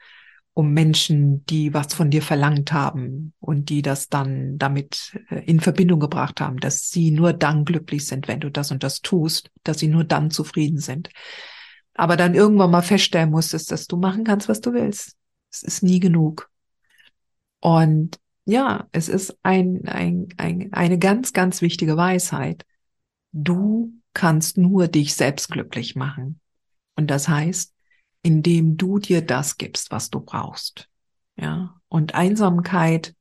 um 0.60 0.74
Menschen, 0.74 1.46
die 1.46 1.74
was 1.74 1.94
von 1.94 2.10
dir 2.10 2.22
verlangt 2.22 2.72
haben 2.72 3.34
und 3.40 3.70
die 3.70 3.82
das 3.82 4.10
dann 4.10 4.58
damit 4.58 5.20
äh, 5.30 5.44
in 5.46 5.60
Verbindung 5.60 6.00
gebracht 6.00 6.42
haben, 6.42 6.58
dass 6.58 6.90
sie 6.90 7.12
nur 7.12 7.34
dann 7.34 7.66
glücklich 7.66 8.06
sind, 8.06 8.28
wenn 8.28 8.40
du 8.40 8.50
das 8.52 8.72
und 8.72 8.84
das 8.84 9.02
tust, 9.02 9.52
dass 9.64 9.80
sie 9.80 9.88
nur 9.88 10.04
dann 10.04 10.32
zufrieden 10.32 10.80
sind. 10.80 11.10
Aber 11.94 12.18
dann 12.18 12.36
irgendwann 12.36 12.72
mal 12.72 12.82
feststellen 12.82 13.32
musstest, 13.32 13.72
dass 13.72 13.88
du 13.88 13.98
machen 13.98 14.24
kannst, 14.24 14.50
was 14.50 14.62
du 14.62 14.74
willst. 14.74 15.16
Es 15.52 15.64
ist 15.64 15.84
nie 15.84 16.00
genug. 16.00 16.50
Und 17.60 18.20
ja, 18.46 18.88
es 18.92 19.10
ist 19.10 19.38
ein, 19.44 19.88
ein, 19.88 20.28
ein, 20.38 20.74
eine 20.74 20.98
ganz, 20.98 21.34
ganz 21.34 21.62
wichtige 21.62 21.98
Weisheit, 21.98 22.66
Du 23.32 23.94
kannst 24.14 24.58
nur 24.58 24.88
dich 24.88 25.14
selbst 25.14 25.50
glücklich 25.50 25.96
machen. 25.96 26.40
Und 26.96 27.12
das 27.12 27.28
heißt, 27.28 27.74
indem 28.22 28.78
du 28.78 29.00
dir 29.00 29.26
das 29.26 29.58
gibst, 29.58 29.92
was 29.92 30.10
du 30.10 30.20
brauchst. 30.20 30.90
Ja. 31.36 31.80
Und 31.88 32.16
Einsamkeit 32.16 33.16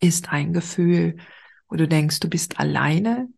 ist 0.00 0.30
ein 0.30 0.52
Gefühl, 0.52 1.16
wo 1.68 1.76
du 1.76 1.88
denkst, 1.88 2.20
du 2.20 2.28
bist 2.28 2.60
alleine. 2.60 3.28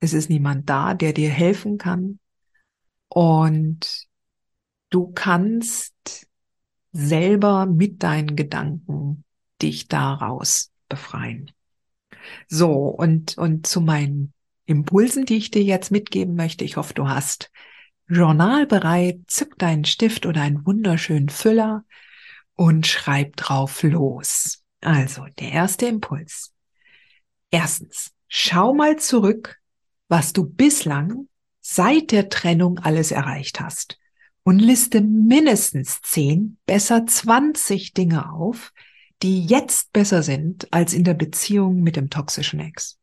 Es 0.00 0.12
ist 0.12 0.30
niemand 0.30 0.68
da, 0.68 0.94
der 0.94 1.12
dir 1.12 1.30
helfen 1.30 1.78
kann. 1.78 2.18
Und 3.08 4.06
du 4.90 5.12
kannst 5.12 6.26
selber 6.92 7.66
mit 7.66 8.02
deinen 8.02 8.36
Gedanken 8.36 9.24
dich 9.60 9.88
daraus 9.88 10.72
befreien. 10.88 11.52
So, 12.48 12.72
und, 12.72 13.36
und 13.38 13.66
zu 13.66 13.80
meinen 13.80 14.32
Impulsen, 14.66 15.26
die 15.26 15.36
ich 15.36 15.50
dir 15.50 15.62
jetzt 15.62 15.90
mitgeben 15.90 16.34
möchte. 16.34 16.64
Ich 16.64 16.76
hoffe, 16.76 16.94
du 16.94 17.08
hast 17.08 17.50
Journal 18.08 18.66
bereit, 18.66 19.20
zück 19.26 19.58
deinen 19.58 19.84
Stift 19.84 20.26
oder 20.26 20.42
einen 20.42 20.66
wunderschönen 20.66 21.28
Füller 21.28 21.84
und 22.54 22.86
schreib 22.86 23.36
drauf 23.36 23.82
los. 23.82 24.62
Also, 24.80 25.26
der 25.38 25.52
erste 25.52 25.86
Impuls. 25.86 26.52
Erstens, 27.50 28.12
schau 28.28 28.74
mal 28.74 28.96
zurück, 28.96 29.58
was 30.08 30.32
du 30.32 30.44
bislang 30.44 31.28
seit 31.60 32.10
der 32.10 32.28
Trennung 32.28 32.78
alles 32.78 33.12
erreicht 33.12 33.60
hast 33.60 33.98
und 34.42 34.58
liste 34.58 35.00
mindestens 35.00 36.00
10, 36.02 36.58
besser 36.66 37.06
20 37.06 37.94
Dinge 37.94 38.32
auf, 38.32 38.72
die 39.22 39.44
jetzt 39.46 39.92
besser 39.92 40.22
sind 40.22 40.72
als 40.72 40.92
in 40.92 41.04
der 41.04 41.14
Beziehung 41.14 41.80
mit 41.80 41.96
dem 41.96 42.10
toxischen 42.10 42.60
Ex. 42.60 42.98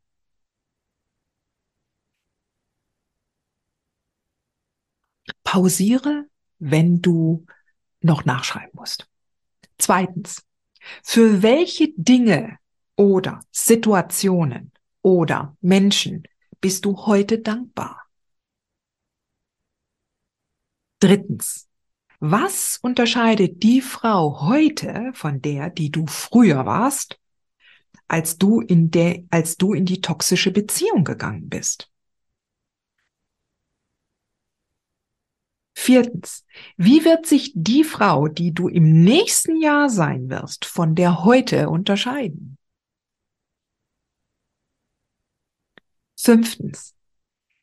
Pausiere, 5.52 6.28
wenn 6.60 7.02
du 7.02 7.48
noch 8.02 8.24
nachschreiben 8.24 8.70
musst. 8.74 9.10
Zweitens, 9.80 10.44
für 11.04 11.42
welche 11.42 11.88
Dinge 11.96 12.60
oder 12.96 13.40
Situationen 13.50 14.72
oder 15.02 15.58
Menschen 15.60 16.22
bist 16.62 16.86
du 16.86 16.96
heute 17.08 17.40
dankbar? 17.40 18.04
Drittens, 21.00 21.68
was 22.20 22.78
unterscheidet 22.84 23.64
die 23.64 23.82
Frau 23.82 24.42
heute 24.42 25.10
von 25.16 25.42
der, 25.42 25.72
die 25.72 25.90
du 25.90 26.06
früher 26.06 26.68
warst, 26.68 27.20
als 28.08 28.38
du 28.38 28.62
in 28.62 28.92
der, 28.92 29.24
als 29.32 29.58
du 29.58 29.74
in 29.74 29.86
die 29.86 30.02
toxische 30.02 30.52
Beziehung 30.52 31.04
gegangen 31.04 31.50
bist? 31.50 31.90
Viertens, 35.82 36.46
wie 36.76 37.06
wird 37.06 37.26
sich 37.26 37.54
die 37.56 37.86
Frau, 37.86 38.28
die 38.28 38.54
du 38.54 38.68
im 38.68 39.02
nächsten 39.02 39.62
Jahr 39.62 39.90
sein 39.90 40.30
wirst, 40.30 40.66
von 40.66 40.94
der 40.94 41.24
heute 41.24 41.70
unterscheiden? 41.70 42.58
Fünftens, 46.18 46.96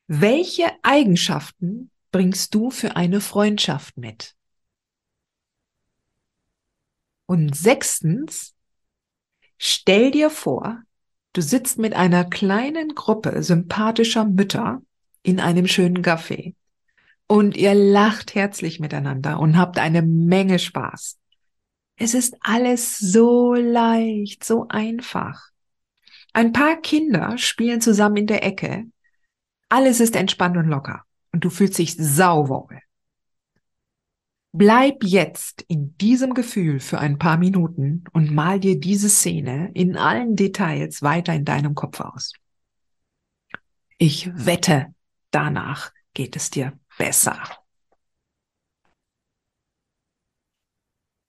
welche 0.06 0.72
Eigenschaften 0.82 1.90
bringst 2.10 2.54
du 2.54 2.70
für 2.70 2.96
eine 2.96 3.20
Freundschaft 3.20 3.98
mit? 3.98 4.34
Und 7.26 7.54
sechstens, 7.54 8.54
stell 9.58 10.10
dir 10.10 10.30
vor, 10.30 10.82
du 11.34 11.42
sitzt 11.42 11.76
mit 11.76 11.92
einer 11.92 12.24
kleinen 12.24 12.94
Gruppe 12.94 13.42
sympathischer 13.42 14.24
Mütter 14.24 14.80
in 15.22 15.38
einem 15.38 15.66
schönen 15.66 16.02
Café 16.02 16.54
und 17.28 17.56
ihr 17.56 17.74
lacht 17.74 18.34
herzlich 18.34 18.80
miteinander 18.80 19.40
und 19.40 19.56
habt 19.56 19.78
eine 19.78 20.02
Menge 20.02 20.58
Spaß. 20.58 21.18
Es 21.96 22.14
ist 22.14 22.36
alles 22.40 22.98
so 22.98 23.54
leicht, 23.54 24.44
so 24.44 24.66
einfach. 24.68 25.50
Ein 26.32 26.52
paar 26.52 26.76
Kinder 26.76 27.38
spielen 27.38 27.80
zusammen 27.80 28.18
in 28.18 28.26
der 28.26 28.44
Ecke. 28.44 28.84
Alles 29.68 30.00
ist 30.00 30.14
entspannt 30.14 30.56
und 30.56 30.66
locker 30.66 31.04
und 31.32 31.44
du 31.44 31.50
fühlst 31.50 31.78
dich 31.78 31.96
sauwohl. 31.96 32.80
Bleib 34.52 35.02
jetzt 35.02 35.62
in 35.68 35.96
diesem 35.98 36.32
Gefühl 36.32 36.80
für 36.80 36.98
ein 36.98 37.18
paar 37.18 37.36
Minuten 37.36 38.04
und 38.12 38.32
mal 38.34 38.60
dir 38.60 38.78
diese 38.78 39.10
Szene 39.10 39.70
in 39.74 39.96
allen 39.96 40.36
Details 40.36 41.02
weiter 41.02 41.34
in 41.34 41.44
deinem 41.44 41.74
Kopf 41.74 42.00
aus. 42.00 42.32
Ich 43.98 44.30
wette, 44.34 44.94
danach 45.30 45.92
geht 46.14 46.36
es 46.36 46.50
dir 46.50 46.78
besser. 46.96 47.42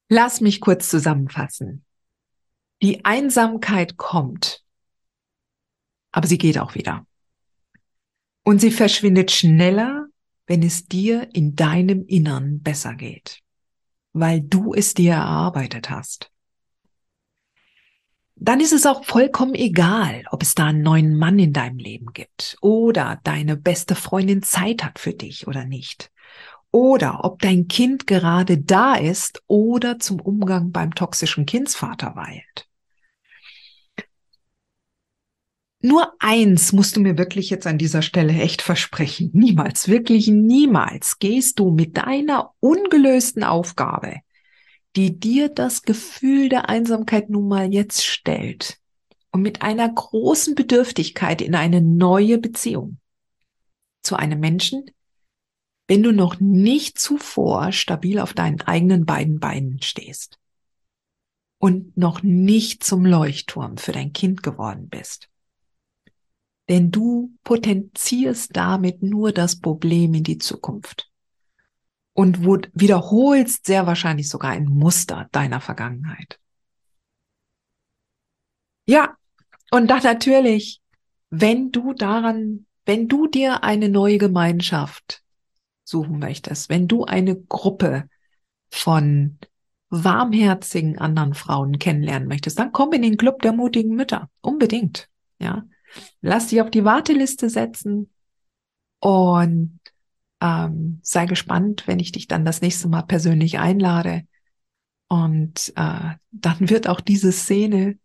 Lass 0.09 0.41
mich 0.41 0.61
kurz 0.61 0.89
zusammenfassen. 0.89 1.85
Die 2.81 3.03
Einsamkeit 3.03 3.97
kommt, 3.97 4.63
aber 6.11 6.27
sie 6.27 6.37
geht 6.37 6.57
auch 6.59 6.75
wieder. 6.75 7.05
Und 8.43 8.59
sie 8.61 8.71
verschwindet 8.71 9.31
schneller, 9.31 10.07
wenn 10.45 10.63
es 10.63 10.85
dir 10.85 11.29
in 11.33 11.55
deinem 11.55 12.05
Innern 12.05 12.61
besser 12.61 12.95
geht, 12.95 13.41
weil 14.13 14.39
du 14.39 14.73
es 14.73 14.93
dir 14.93 15.13
erarbeitet 15.13 15.89
hast. 15.89 16.31
Dann 18.39 18.59
ist 18.59 18.71
es 18.71 18.85
auch 18.85 19.03
vollkommen 19.03 19.55
egal, 19.55 20.23
ob 20.29 20.43
es 20.43 20.53
da 20.53 20.67
einen 20.67 20.83
neuen 20.83 21.17
Mann 21.17 21.39
in 21.39 21.53
deinem 21.53 21.79
Leben 21.79 22.13
gibt 22.13 22.55
oder 22.61 23.19
deine 23.23 23.57
beste 23.57 23.95
Freundin 23.95 24.43
Zeit 24.43 24.83
hat 24.83 24.99
für 24.99 25.13
dich 25.13 25.47
oder 25.47 25.65
nicht. 25.65 26.11
Oder 26.69 27.23
ob 27.23 27.41
dein 27.41 27.67
Kind 27.67 28.05
gerade 28.05 28.59
da 28.59 28.93
ist 28.93 29.41
oder 29.47 29.97
zum 29.97 30.19
Umgang 30.21 30.71
beim 30.71 30.93
toxischen 30.93 31.47
Kindsvater 31.47 32.15
weilt. 32.15 32.67
Nur 35.79 36.13
eins 36.19 36.73
musst 36.73 36.95
du 36.95 36.99
mir 36.99 37.17
wirklich 37.17 37.49
jetzt 37.49 37.65
an 37.65 37.77
dieser 37.79 38.03
Stelle 38.03 38.33
echt 38.33 38.61
versprechen. 38.61 39.31
Niemals, 39.33 39.87
wirklich 39.87 40.27
niemals 40.27 41.17
gehst 41.17 41.57
du 41.57 41.71
mit 41.71 41.97
deiner 41.97 42.51
ungelösten 42.59 43.43
Aufgabe, 43.43 44.17
die 44.97 45.19
dir 45.19 45.49
das 45.49 45.83
Gefühl 45.83 46.49
der 46.49 46.69
Einsamkeit 46.69 47.29
nun 47.29 47.47
mal 47.47 47.71
jetzt 47.71 48.03
stellt, 48.03 48.79
und 49.31 49.43
mit 49.43 49.61
einer 49.61 49.87
großen 49.87 50.55
Bedürftigkeit 50.55 51.41
in 51.43 51.53
eine 51.53 51.81
neue 51.81 52.39
Beziehung. 52.39 52.97
Zu 54.01 54.15
einem 54.15 54.39
Menschen, 54.39 54.89
wenn 55.87 56.01
du 56.01 56.11
noch 56.11 56.39
nicht 56.39 56.97
zuvor 56.97 57.71
stabil 57.71 58.19
auf 58.19 58.33
deinen 58.33 58.61
eigenen 58.61 59.05
beiden 59.05 59.39
Beinen 59.39 59.81
stehst 59.81 60.39
und 61.59 61.95
noch 61.95 62.23
nicht 62.23 62.83
zum 62.83 63.05
Leuchtturm 63.05 63.77
für 63.77 63.91
dein 63.91 64.13
Kind 64.13 64.41
geworden 64.41 64.89
bist. 64.89 65.29
Denn 66.69 66.89
du 66.89 67.31
potenzierst 67.43 68.55
damit 68.55 69.03
nur 69.03 69.31
das 69.31 69.59
Problem 69.59 70.15
in 70.15 70.23
die 70.23 70.39
Zukunft 70.39 71.11
und 72.17 72.43
wiederholst 72.73 73.67
sehr 73.67 73.85
wahrscheinlich 73.85 74.27
sogar 74.27 74.49
ein 74.49 74.65
Muster 74.65 75.29
deiner 75.31 75.61
Vergangenheit. 75.61 76.39
Ja, 78.87 79.15
und 79.69 79.87
dann 79.87 80.01
natürlich, 80.01 80.81
wenn 81.29 81.71
du 81.71 81.93
daran, 81.93 82.65
wenn 82.85 83.07
du 83.07 83.27
dir 83.27 83.63
eine 83.63 83.87
neue 83.87 84.17
Gemeinschaft 84.17 85.21
suchen 85.83 86.17
möchtest, 86.17 86.69
wenn 86.69 86.87
du 86.87 87.03
eine 87.03 87.35
Gruppe 87.35 88.09
von 88.71 89.37
warmherzigen 89.89 90.97
anderen 90.97 91.35
Frauen 91.35 91.77
kennenlernen 91.77 92.27
möchtest, 92.27 92.57
dann 92.57 92.71
komm 92.71 92.93
in 92.93 93.03
den 93.03 93.17
Club 93.17 93.43
der 93.43 93.53
mutigen 93.53 93.95
Mütter. 93.95 94.31
Unbedingt. 94.41 95.07
Ja. 95.37 95.65
Lass 96.21 96.47
dich 96.47 96.61
auf 96.63 96.71
die 96.71 96.83
Warteliste 96.83 97.51
setzen 97.51 98.11
und 99.01 99.79
ähm, 100.41 100.99
sei 101.03 101.25
gespannt, 101.25 101.83
wenn 101.87 101.99
ich 101.99 102.11
dich 102.11 102.27
dann 102.27 102.45
das 102.45 102.61
nächste 102.61 102.87
Mal 102.87 103.03
persönlich 103.03 103.59
einlade. 103.59 104.27
Und 105.07 105.73
äh, 105.75 106.15
dann 106.31 106.69
wird 106.69 106.87
auch 106.87 107.01
diese 107.01 107.31
Szene, 107.31 107.97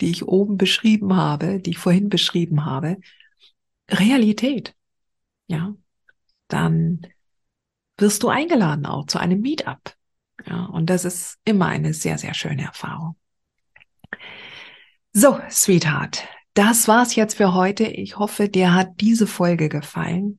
die 0.00 0.10
ich 0.10 0.26
oben 0.26 0.56
beschrieben 0.56 1.16
habe, 1.16 1.60
die 1.60 1.70
ich 1.70 1.78
vorhin 1.78 2.08
beschrieben 2.08 2.64
habe, 2.64 2.98
Realität. 3.88 4.74
Ja, 5.46 5.74
dann 6.48 7.06
wirst 7.98 8.22
du 8.22 8.28
eingeladen 8.28 8.86
auch 8.86 9.06
zu 9.06 9.18
einem 9.18 9.40
Meetup. 9.40 9.94
Ja, 10.46 10.64
und 10.66 10.90
das 10.90 11.04
ist 11.04 11.38
immer 11.44 11.66
eine 11.66 11.94
sehr, 11.94 12.18
sehr 12.18 12.34
schöne 12.34 12.62
Erfahrung. 12.62 13.16
So, 15.12 15.38
Sweetheart, 15.50 16.26
das 16.54 16.88
war's 16.88 17.14
jetzt 17.14 17.36
für 17.36 17.54
heute. 17.54 17.84
Ich 17.84 18.18
hoffe, 18.18 18.48
dir 18.48 18.74
hat 18.74 19.00
diese 19.00 19.26
Folge 19.26 19.68
gefallen. 19.68 20.38